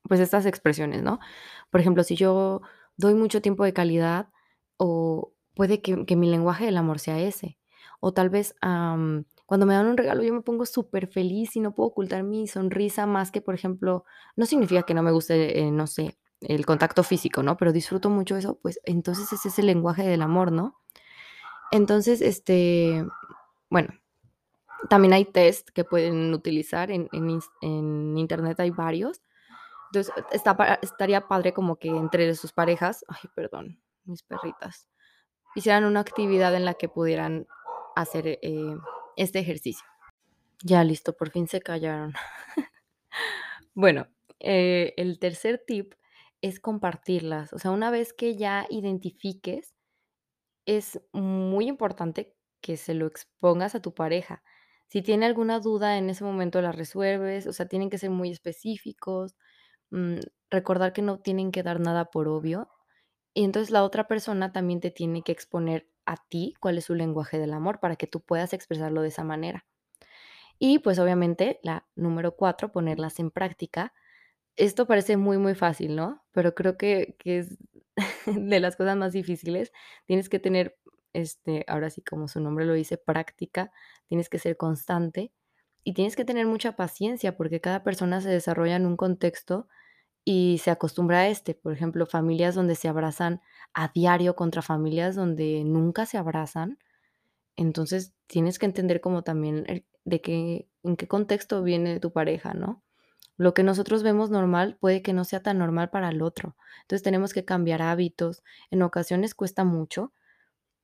pues, 0.08 0.20
estas 0.20 0.46
expresiones, 0.46 1.02
¿no? 1.02 1.20
Por 1.70 1.80
ejemplo, 1.80 2.02
si 2.04 2.16
yo 2.16 2.62
doy 2.96 3.14
mucho 3.14 3.40
tiempo 3.42 3.64
de 3.64 3.72
calidad, 3.72 4.28
o 4.78 5.32
puede 5.54 5.82
que 5.82 6.04
que 6.06 6.16
mi 6.16 6.28
lenguaje 6.30 6.66
del 6.66 6.76
amor 6.78 6.98
sea 7.00 7.20
ese. 7.20 7.58
O 8.00 8.12
tal 8.12 8.30
vez, 8.30 8.54
am, 8.60 9.24
cuando 9.46 9.66
me 9.66 9.74
dan 9.74 9.86
un 9.86 9.96
regalo, 9.96 10.22
yo 10.22 10.32
me 10.34 10.42
pongo 10.42 10.66
superfeliz 10.66 11.56
y 11.56 11.60
no 11.60 11.74
puedo 11.74 11.88
ocultar 11.90 12.22
mi 12.22 12.46
sonrisa 12.48 13.06
más 13.06 13.30
que, 13.30 13.40
por 13.40 13.54
ejemplo, 13.54 14.04
no 14.36 14.46
significa 14.46 14.84
que 14.84 14.94
no 14.94 15.02
me 15.02 15.12
guste, 15.12 15.60
eh, 15.60 15.70
no 15.70 15.86
sé, 15.86 16.18
el 16.40 16.66
contacto 16.66 17.02
físico, 17.02 17.42
¿no? 17.42 17.56
Pero 17.56 17.72
disfruto 17.72 18.10
mucho 18.10 18.36
eso, 18.36 18.58
pues, 18.60 18.80
entonces 18.84 19.32
ese 19.32 19.48
es 19.48 19.58
el 19.58 19.66
lenguaje 19.66 20.02
del 20.04 20.22
amor, 20.22 20.52
¿no? 20.52 20.80
Entonces, 21.72 22.20
este, 22.20 23.06
bueno, 23.70 23.90
también 24.88 25.14
hay 25.14 25.24
test 25.24 25.70
que 25.70 25.84
pueden 25.84 26.32
utilizar 26.34 26.90
en 26.90 27.08
en 27.12 27.40
en 27.62 28.18
Internet 28.18 28.60
hay 28.60 28.70
varios. 28.70 29.22
Entonces, 29.92 30.14
está 30.32 30.78
estaría 30.82 31.28
padre 31.28 31.52
como 31.54 31.76
que 31.76 31.88
entre 31.88 32.34
sus 32.34 32.52
parejas 32.52 33.04
ay, 33.08 33.30
perdón, 33.34 33.80
mis 34.04 34.22
perritas, 34.22 34.88
hicieran 35.54 35.84
una 35.84 36.00
actividad 36.00 36.54
en 36.54 36.64
la 36.64 36.74
que 36.74 36.88
pudieran 36.88 37.46
hacer, 37.96 38.38
eh, 38.42 38.76
este 39.16 39.38
ejercicio. 39.40 39.86
Ya, 40.62 40.84
listo, 40.84 41.16
por 41.16 41.30
fin 41.30 41.48
se 41.48 41.60
callaron. 41.60 42.14
Bueno, 43.74 44.06
eh, 44.40 44.94
el 44.96 45.18
tercer 45.18 45.62
tip 45.66 45.94
es 46.42 46.60
compartirlas. 46.60 47.52
O 47.52 47.58
sea, 47.58 47.70
una 47.72 47.90
vez 47.90 48.12
que 48.12 48.36
ya 48.36 48.66
identifiques, 48.70 49.74
es 50.66 51.00
muy 51.12 51.68
importante 51.68 52.34
que 52.60 52.76
se 52.76 52.94
lo 52.94 53.06
expongas 53.06 53.74
a 53.74 53.82
tu 53.82 53.94
pareja. 53.94 54.42
Si 54.88 55.02
tiene 55.02 55.26
alguna 55.26 55.60
duda, 55.60 55.98
en 55.98 56.10
ese 56.10 56.24
momento 56.24 56.62
la 56.62 56.72
resuelves, 56.72 57.46
o 57.46 57.52
sea, 57.52 57.66
tienen 57.68 57.90
que 57.90 57.98
ser 57.98 58.10
muy 58.10 58.30
específicos, 58.30 59.36
mm, 59.90 60.18
recordar 60.50 60.92
que 60.92 61.02
no 61.02 61.20
tienen 61.20 61.52
que 61.52 61.62
dar 61.62 61.80
nada 61.80 62.06
por 62.06 62.28
obvio. 62.28 62.68
Y 63.34 63.44
entonces 63.44 63.70
la 63.70 63.84
otra 63.84 64.08
persona 64.08 64.52
también 64.52 64.80
te 64.80 64.90
tiene 64.90 65.22
que 65.22 65.32
exponer 65.32 65.88
a 66.06 66.16
ti 66.28 66.54
cuál 66.60 66.78
es 66.78 66.84
su 66.86 66.94
lenguaje 66.94 67.38
del 67.38 67.52
amor 67.54 67.80
para 67.80 67.96
que 67.96 68.06
tú 68.06 68.20
puedas 68.20 68.52
expresarlo 68.52 69.02
de 69.02 69.08
esa 69.08 69.24
manera. 69.24 69.66
Y, 70.58 70.78
pues, 70.80 70.98
obviamente, 70.98 71.60
la 71.62 71.86
número 71.96 72.36
4, 72.36 72.72
ponerlas 72.72 73.18
en 73.20 73.30
práctica. 73.30 73.92
Esto 74.56 74.86
parece 74.86 75.16
muy, 75.16 75.38
muy 75.38 75.54
fácil, 75.54 75.96
¿no? 75.96 76.24
Pero 76.32 76.54
creo 76.54 76.76
que 76.78 77.16
que 77.18 77.38
es 77.40 77.58
de 78.26 78.60
las 78.60 78.76
cosas 78.76 78.96
más 78.96 79.12
difíciles. 79.12 79.72
Tienes 80.06 80.28
que 80.28 80.38
tener, 80.38 80.78
este, 81.12 81.64
ahora 81.68 81.90
sí, 81.90 82.02
como 82.02 82.28
su 82.28 82.40
nombre 82.40 82.66
lo 82.66 82.74
dice, 82.74 82.98
práctica, 82.98 83.72
tienes 84.08 84.28
que 84.28 84.38
ser 84.38 84.56
constante 84.56 85.32
y 85.84 85.94
tienes 85.94 86.16
que 86.16 86.24
tener 86.24 86.46
mucha 86.46 86.76
paciencia, 86.76 87.36
porque 87.36 87.60
cada 87.60 87.84
persona 87.84 88.20
se 88.20 88.30
desarrolla 88.30 88.76
en 88.76 88.86
un 88.86 88.96
contexto 88.96 89.68
y 90.24 90.58
se 90.62 90.70
acostumbra 90.70 91.20
a 91.20 91.28
este. 91.28 91.54
Por 91.54 91.72
ejemplo, 91.72 92.06
familias 92.06 92.54
donde 92.54 92.74
se 92.76 92.88
abrazan 92.88 93.40
a 93.74 93.88
diario 93.88 94.36
contra 94.36 94.62
familias 94.62 95.16
donde 95.16 95.64
nunca 95.64 96.06
se 96.06 96.18
abrazan. 96.18 96.78
Entonces, 97.56 98.14
tienes 98.26 98.58
que 98.58 98.66
entender 98.66 99.00
como 99.00 99.22
también 99.22 99.84
de 100.04 100.20
qué 100.20 100.68
en 100.84 100.96
qué 100.96 101.08
contexto 101.08 101.62
viene 101.62 102.00
tu 102.00 102.12
pareja, 102.12 102.54
¿no? 102.54 102.82
Lo 103.36 103.54
que 103.54 103.62
nosotros 103.64 104.02
vemos 104.02 104.30
normal 104.30 104.76
puede 104.80 105.02
que 105.02 105.12
no 105.12 105.24
sea 105.24 105.42
tan 105.42 105.58
normal 105.58 105.90
para 105.90 106.10
el 106.10 106.22
otro. 106.22 106.56
Entonces, 106.82 107.02
tenemos 107.02 107.32
que 107.34 107.44
cambiar 107.44 107.82
hábitos. 107.82 108.42
En 108.70 108.82
ocasiones 108.82 109.34
cuesta 109.34 109.64
mucho, 109.64 110.12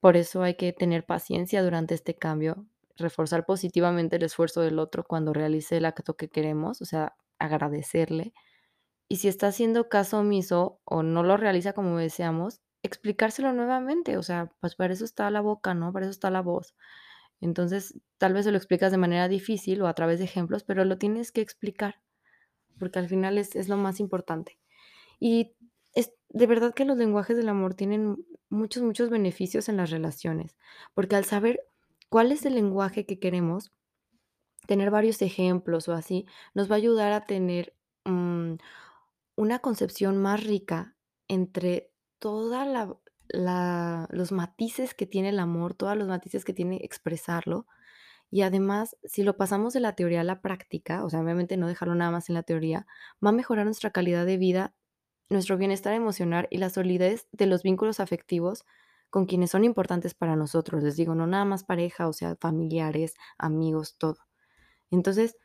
por 0.01 0.17
eso 0.17 0.43
hay 0.43 0.55
que 0.55 0.73
tener 0.73 1.05
paciencia 1.07 1.63
durante 1.63 1.95
este 1.95 2.17
cambio, 2.17 2.67
reforzar 2.97 3.47
positivamente 3.47 4.17
el 4.17 4.23
esfuerzo 4.25 4.63
del 4.63 4.79
otro 4.79 5.05
cuando 5.05 5.33
realice 5.33 5.77
el 5.77 5.85
acto 5.85 6.17
que 6.17 6.29
queremos, 6.31 6.81
o 6.83 6.85
sea, 6.87 7.15
agradecerle. 7.39 8.33
Y 9.11 9.17
si 9.17 9.29
está 9.29 9.49
haciendo 9.49 9.89
caso 9.89 10.21
omiso 10.21 10.81
o 10.85 11.03
no 11.03 11.25
lo 11.25 11.37
realiza 11.37 11.73
como 11.73 11.99
deseamos, 11.99 12.63
explicárselo 12.85 13.53
nuevamente, 13.53 14.17
o 14.17 14.23
sea, 14.23 14.53
pues 14.61 14.77
para 14.77 14.95
eso 14.95 15.05
está 15.05 15.29
la 15.31 15.41
boca, 15.41 15.75
¿no? 15.75 15.93
Para 15.93 16.07
eso 16.07 16.13
está 16.13 16.31
la 16.31 16.43
voz. 16.43 16.77
Entonces, 17.41 17.99
tal 18.19 18.35
vez 18.35 18.45
se 18.45 18.53
lo 18.53 18.57
explicas 18.59 18.93
de 18.93 18.99
manera 18.99 19.29
difícil 19.29 19.83
o 19.83 19.89
a 19.89 19.95
través 19.95 20.21
de 20.21 20.27
ejemplos, 20.27 20.65
pero 20.65 20.85
lo 20.85 20.97
tienes 20.97 21.33
que 21.33 21.41
explicar, 21.41 22.01
porque 22.79 23.01
al 23.01 23.09
final 23.09 23.39
es 23.39 23.57
es 23.57 23.69
lo 23.69 23.77
más 23.77 24.01
importante. 24.01 24.59
Y 25.21 25.57
es 25.95 26.13
de 26.31 26.47
verdad 26.47 26.75
que 26.75 26.85
los 26.85 26.99
lenguajes 26.99 27.37
del 27.37 27.49
amor 27.49 27.75
tienen 27.75 28.25
muchos, 28.51 28.83
muchos 28.85 29.11
beneficios 29.11 29.69
en 29.69 29.77
las 29.79 29.91
relaciones, 29.91 30.57
porque 30.95 31.17
al 31.17 31.25
saber 31.25 31.63
cuál 32.11 32.33
es 32.33 32.47
el 32.47 32.55
lenguaje 32.55 33.07
que 33.07 33.19
queremos, 33.19 33.73
tener 34.67 34.91
varios 34.91 35.23
ejemplos 35.23 35.89
o 35.89 35.95
así, 35.95 36.27
nos 36.55 36.71
va 36.71 36.77
a 36.77 36.79
ayudar 36.79 37.13
a 37.13 37.27
tener, 37.27 37.75
mm, 38.05 38.55
una 39.41 39.61
concepción 39.61 40.19
más 40.19 40.45
rica 40.45 40.97
entre 41.27 41.91
toda 42.19 42.67
la 42.67 42.95
la 43.29 44.07
los 44.11 44.33
matices 44.33 44.93
que 44.93 45.07
tiene 45.07 45.31
el 45.31 45.39
amor, 45.39 45.73
todos 45.73 45.97
los 45.97 46.09
matices 46.09 46.45
que 46.45 46.53
tiene 46.53 46.81
expresarlo. 46.83 47.67
Y 48.31 48.43
además, 48.43 48.97
si 49.05 49.23
lo 49.23 49.37
pasamos 49.39 49.73
de 49.73 49.81
la 49.81 49.95
teoría 49.97 50.21
a 50.21 50.25
la 50.25 50.43
práctica, 50.43 51.05
o 51.05 51.11
sea, 51.11 51.21
obviamente 51.21 51.57
no 51.57 51.69
dejarlo 51.69 51.95
nada 51.95 52.11
más 52.11 52.29
en 52.29 52.35
la 52.35 52.43
teoría, 52.43 52.87
va 53.25 53.31
a 53.31 53.33
mejorar 53.33 53.65
nuestra 53.65 53.91
calidad 53.91 54.27
de 54.27 54.37
vida, 54.37 54.75
nuestro 55.31 55.57
bienestar 55.57 55.95
emocional 55.95 56.47
y 56.51 56.59
la 56.59 56.69
solidez 56.71 57.27
de 57.33 57.47
los 57.47 57.63
vínculos 57.63 57.99
afectivos 57.99 58.67
con 59.11 59.25
quienes 59.27 59.53
son 59.53 59.65
importantes 59.65 60.13
para 60.15 60.37
nosotros. 60.37 60.83
Les 60.83 60.97
digo, 60.97 61.15
no 61.15 61.27
nada 61.27 61.47
más 61.47 61.65
pareja, 61.65 62.09
o 62.09 62.13
sea, 62.13 62.37
familiares, 62.37 63.15
amigos, 63.39 63.97
todo. 63.97 64.19
Entonces, 64.91 65.37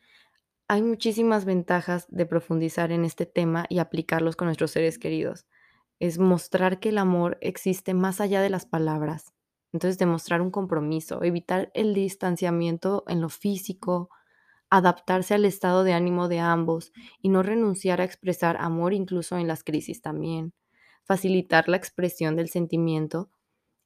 hay 0.67 0.81
muchísimas 0.81 1.45
ventajas 1.45 2.07
de 2.09 2.25
profundizar 2.25 2.91
en 2.91 3.05
este 3.05 3.25
tema 3.25 3.65
y 3.69 3.79
aplicarlos 3.79 4.35
con 4.35 4.47
nuestros 4.47 4.71
seres 4.71 4.97
queridos. 4.97 5.45
Es 5.99 6.17
mostrar 6.17 6.79
que 6.79 6.89
el 6.89 6.97
amor 6.97 7.37
existe 7.41 7.93
más 7.93 8.19
allá 8.19 8.41
de 8.41 8.49
las 8.49 8.65
palabras. 8.65 9.33
Entonces, 9.71 9.97
demostrar 9.97 10.41
un 10.41 10.51
compromiso, 10.51 11.23
evitar 11.23 11.71
el 11.73 11.93
distanciamiento 11.93 13.03
en 13.07 13.21
lo 13.21 13.29
físico, 13.29 14.09
adaptarse 14.69 15.33
al 15.35 15.45
estado 15.45 15.83
de 15.83 15.93
ánimo 15.93 16.27
de 16.27 16.39
ambos 16.39 16.91
y 17.21 17.29
no 17.29 17.43
renunciar 17.43 18.01
a 18.01 18.05
expresar 18.05 18.57
amor 18.59 18.93
incluso 18.93 19.37
en 19.37 19.47
las 19.47 19.63
crisis 19.63 20.01
también. 20.01 20.53
Facilitar 21.03 21.69
la 21.69 21.77
expresión 21.77 22.35
del 22.35 22.49
sentimiento 22.49 23.29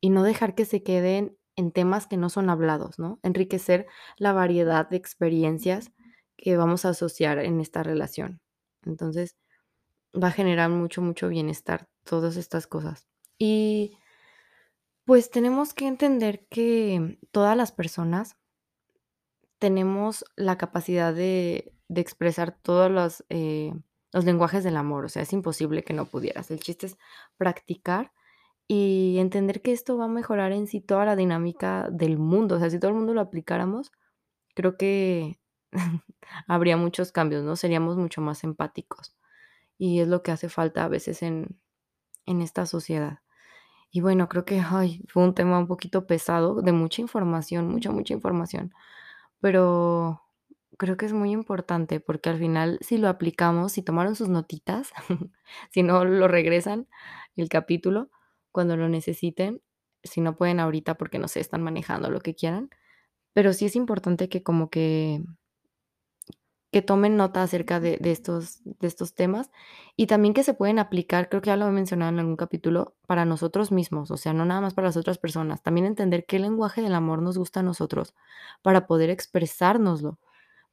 y 0.01 0.09
no 0.09 0.23
dejar 0.23 0.55
que 0.55 0.65
se 0.65 0.83
queden 0.83 1.37
en 1.55 1.71
temas 1.71 2.07
que 2.07 2.17
no 2.17 2.29
son 2.29 2.49
hablados, 2.49 2.99
¿no? 2.99 3.19
Enriquecer 3.23 3.87
la 4.17 4.31
variedad 4.33 4.89
de 4.89 4.97
experiencias 4.97 5.91
que 6.41 6.57
vamos 6.57 6.85
a 6.85 6.89
asociar 6.89 7.39
en 7.39 7.59
esta 7.59 7.83
relación. 7.83 8.41
Entonces, 8.85 9.35
va 10.15 10.29
a 10.29 10.31
generar 10.31 10.69
mucho, 10.69 11.01
mucho 11.01 11.29
bienestar, 11.29 11.87
todas 12.03 12.37
estas 12.37 12.67
cosas. 12.67 13.07
Y, 13.37 13.97
pues, 15.05 15.29
tenemos 15.29 15.73
que 15.73 15.87
entender 15.87 16.45
que 16.49 17.19
todas 17.31 17.55
las 17.57 17.71
personas 17.71 18.37
tenemos 19.59 20.23
la 20.35 20.57
capacidad 20.57 21.13
de 21.13 21.73
de 21.89 22.01
expresar 22.01 22.55
todos 22.61 22.89
los, 22.89 23.25
eh, 23.29 23.73
los 24.13 24.23
lenguajes 24.23 24.63
del 24.63 24.77
amor, 24.77 25.05
o 25.05 25.09
sea, 25.09 25.23
es 25.23 25.33
imposible 25.33 25.83
que 25.83 25.93
no 25.93 26.05
pudieras. 26.05 26.49
El 26.51 26.59
chiste 26.59 26.85
es 26.85 26.97
practicar 27.37 28.13
y 28.67 29.17
entender 29.19 29.61
que 29.61 29.73
esto 29.73 29.97
va 29.97 30.05
a 30.05 30.07
mejorar 30.07 30.51
en 30.51 30.67
sí 30.67 30.79
toda 30.79 31.05
la 31.05 31.15
dinámica 31.15 31.89
del 31.91 32.17
mundo. 32.19 32.55
O 32.55 32.59
sea, 32.59 32.69
si 32.69 32.79
todo 32.79 32.91
el 32.91 32.97
mundo 32.97 33.13
lo 33.13 33.21
aplicáramos, 33.21 33.91
creo 34.53 34.77
que 34.77 35.39
habría 36.47 36.77
muchos 36.77 37.11
cambios, 37.11 37.43
¿no? 37.43 37.55
Seríamos 37.55 37.97
mucho 37.97 38.21
más 38.21 38.43
empáticos. 38.43 39.15
Y 39.77 40.01
es 40.01 40.07
lo 40.07 40.23
que 40.23 40.31
hace 40.31 40.49
falta 40.49 40.85
a 40.85 40.89
veces 40.89 41.23
en 41.23 41.59
en 42.29 42.41
esta 42.41 42.65
sociedad. 42.65 43.19
Y 43.91 44.01
bueno, 44.01 44.29
creo 44.29 44.45
que, 44.45 44.61
ay, 44.61 45.03
fue 45.09 45.23
un 45.23 45.33
tema 45.35 45.59
un 45.59 45.67
poquito 45.67 46.07
pesado, 46.07 46.61
de 46.61 46.71
mucha 46.71 47.01
información, 47.01 47.67
mucha, 47.69 47.91
mucha 47.91 48.13
información, 48.13 48.73
pero 49.41 50.23
creo 50.77 50.97
que 50.97 51.07
es 51.07 51.13
muy 51.13 51.31
importante, 51.31 51.99
porque 51.99 52.29
al 52.29 52.39
final, 52.39 52.79
si 52.81 52.97
lo 52.99 53.09
aplicamos, 53.09 53.73
si 53.73 53.81
tomaron 53.83 54.15
sus 54.15 54.29
notitas, 54.29 54.91
si 55.71 55.83
no, 55.83 56.05
lo 56.05 56.27
regresan 56.27 56.87
el 57.35 57.49
capítulo 57.49 58.11
cuando 58.51 58.77
lo 58.77 58.89
necesiten, 58.89 59.61
si 60.03 60.21
no 60.21 60.37
pueden 60.37 60.59
ahorita 60.59 60.95
porque, 60.95 61.19
no 61.19 61.27
sé, 61.27 61.39
están 61.39 61.63
manejando, 61.63 62.11
lo 62.11 62.21
que 62.21 62.35
quieran, 62.35 62.69
pero 63.33 63.53
sí 63.53 63.65
es 63.65 63.75
importante 63.75 64.29
que 64.29 64.43
como 64.43 64.69
que 64.69 65.23
que 66.71 66.81
tomen 66.83 67.17
nota 67.17 67.41
acerca 67.43 67.79
de 67.79 67.99
estos 68.03 68.61
de 68.63 68.87
estos 68.87 69.15
temas, 69.15 69.51
y 69.95 70.07
también 70.07 70.33
que 70.33 70.43
se 70.43 70.53
pueden 70.53 70.79
aplicar, 70.79 71.29
creo 71.29 71.41
que 71.41 71.47
ya 71.49 71.57
lo 71.57 71.67
he 71.67 71.71
mencionado 71.71 72.11
en 72.11 72.19
algún 72.19 72.35
capítulo, 72.37 72.95
para 73.07 73.25
nosotros 73.25 73.71
mismos, 73.71 74.11
o 74.11 74.17
sea, 74.17 74.33
no 74.33 74.45
nada 74.45 74.61
más 74.61 74.73
para 74.75 74.87
las 74.89 74.97
otras 74.97 75.17
personas, 75.17 75.63
también 75.63 75.85
entender 75.87 76.25
qué 76.27 76.39
lenguaje 76.39 76.81
del 76.81 76.93
amor 76.95 77.21
nos 77.21 77.37
gusta 77.37 77.61
a 77.61 77.63
nosotros, 77.63 78.15
para 78.61 78.87
poder 78.87 79.09
expresárnoslo. 79.09 80.19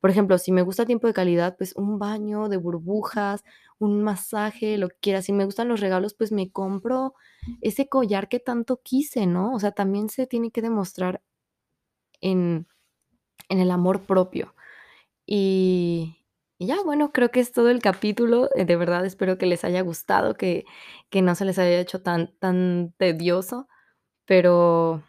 Por 0.00 0.10
ejemplo, 0.10 0.38
si 0.38 0.52
me 0.52 0.62
gusta 0.62 0.86
tiempo 0.86 1.06
de 1.08 1.14
calidad, 1.14 1.56
pues 1.56 1.74
un 1.76 1.98
baño 1.98 2.48
de 2.48 2.58
burbujas, 2.58 3.44
un 3.78 4.02
masaje, 4.04 4.78
lo 4.78 4.88
que 4.90 4.96
quiera. 5.00 5.22
Si 5.22 5.32
me 5.32 5.44
gustan 5.46 5.68
los 5.68 5.80
regalos, 5.80 6.14
pues 6.14 6.32
me 6.32 6.50
compro 6.52 7.14
ese 7.60 7.88
collar 7.88 8.28
que 8.28 8.38
tanto 8.40 8.80
quise, 8.82 9.26
¿no? 9.26 9.54
O 9.54 9.58
sea, 9.60 9.72
también 9.72 10.08
se 10.10 10.26
tiene 10.26 10.50
que 10.52 10.62
demostrar 10.62 11.22
en 12.20 12.66
en 13.50 13.60
el 13.60 13.70
amor 13.72 14.02
propio. 14.06 14.55
Y 15.26 16.16
ya, 16.60 16.76
bueno, 16.84 17.12
creo 17.12 17.30
que 17.32 17.40
es 17.40 17.52
todo 17.52 17.68
el 17.70 17.82
capítulo, 17.82 18.48
eh, 18.54 18.64
de 18.64 18.76
verdad 18.76 19.04
espero 19.04 19.38
que 19.38 19.46
les 19.46 19.64
haya 19.64 19.80
gustado, 19.82 20.34
que 20.36 20.64
que 21.10 21.20
no 21.22 21.34
se 21.34 21.44
les 21.44 21.58
haya 21.58 21.80
hecho 21.80 22.00
tan 22.02 22.36
tan 22.38 22.94
tedioso, 22.98 23.68
pero 24.26 25.02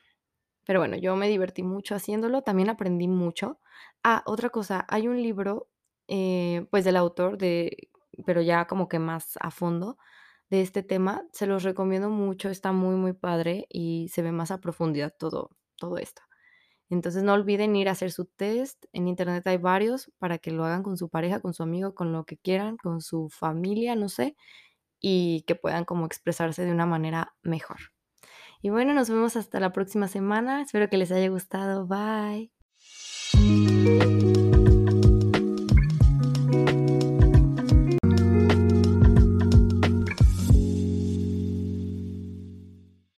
pero 0.65 0.79
bueno, 0.81 0.97
yo 0.97 1.15
me 1.17 1.29
divertí 1.29 1.63
mucho 1.63 1.95
haciéndolo, 1.95 2.43
también 2.43 2.69
aprendí 2.69 3.07
mucho. 3.07 3.59
Ah, 4.03 4.23
otra 4.27 4.49
cosa, 4.51 4.85
hay 4.89 5.07
un 5.09 5.21
libro, 5.23 5.69
eh, 6.09 6.67
pues, 6.71 6.85
del 6.85 6.97
autor 6.97 7.37
de 7.37 7.89
pero 8.25 8.41
ya 8.41 8.67
como 8.67 8.87
que 8.89 8.99
más 8.99 9.37
a 9.41 9.51
fondo 9.51 9.97
de 10.49 10.61
este 10.61 10.83
tema, 10.83 11.25
se 11.33 11.47
los 11.47 11.63
recomiendo 11.63 12.09
mucho, 12.11 12.49
está 12.49 12.71
muy, 12.73 12.95
muy 12.95 13.13
padre 13.13 13.67
y 13.69 14.09
se 14.09 14.21
ve 14.23 14.31
más 14.33 14.51
a 14.51 14.61
profundidad 14.61 15.13
todo 15.19 15.51
todo 15.77 15.97
esto. 15.99 16.26
Entonces, 16.89 17.23
no 17.23 17.33
olviden 17.33 17.75
ir 17.75 17.89
a 17.89 17.91
hacer 17.91 18.11
su 18.11 18.25
test, 18.25 18.85
en 18.93 19.07
Internet 19.07 19.45
hay 19.47 19.57
varios 19.57 20.11
para 20.19 20.37
que 20.37 20.51
lo 20.51 20.65
hagan 20.65 20.83
con 20.83 20.97
su 20.97 21.09
pareja, 21.09 21.41
con 21.41 21.53
su 21.53 21.63
amigo, 21.63 21.93
con 21.93 22.13
lo 22.13 22.25
que 22.25 22.37
quieran, 22.37 22.77
con 22.77 23.01
su 23.01 23.29
familia, 23.29 23.95
no 23.95 24.09
sé, 24.09 24.35
y 24.99 25.43
que 25.47 25.55
puedan 25.55 25.85
como 25.85 26.05
expresarse 26.05 26.65
de 26.65 26.71
una 26.71 26.85
manera 26.85 27.35
mejor. 27.43 27.77
Y 28.61 28.69
bueno, 28.69 28.93
nos 28.93 29.09
vemos 29.09 29.35
hasta 29.35 29.59
la 29.59 29.71
próxima 29.73 30.07
semana, 30.07 30.61
espero 30.61 30.89
que 30.89 30.97
les 30.97 31.11
haya 31.11 31.29
gustado, 31.29 31.87
bye. 31.87 32.51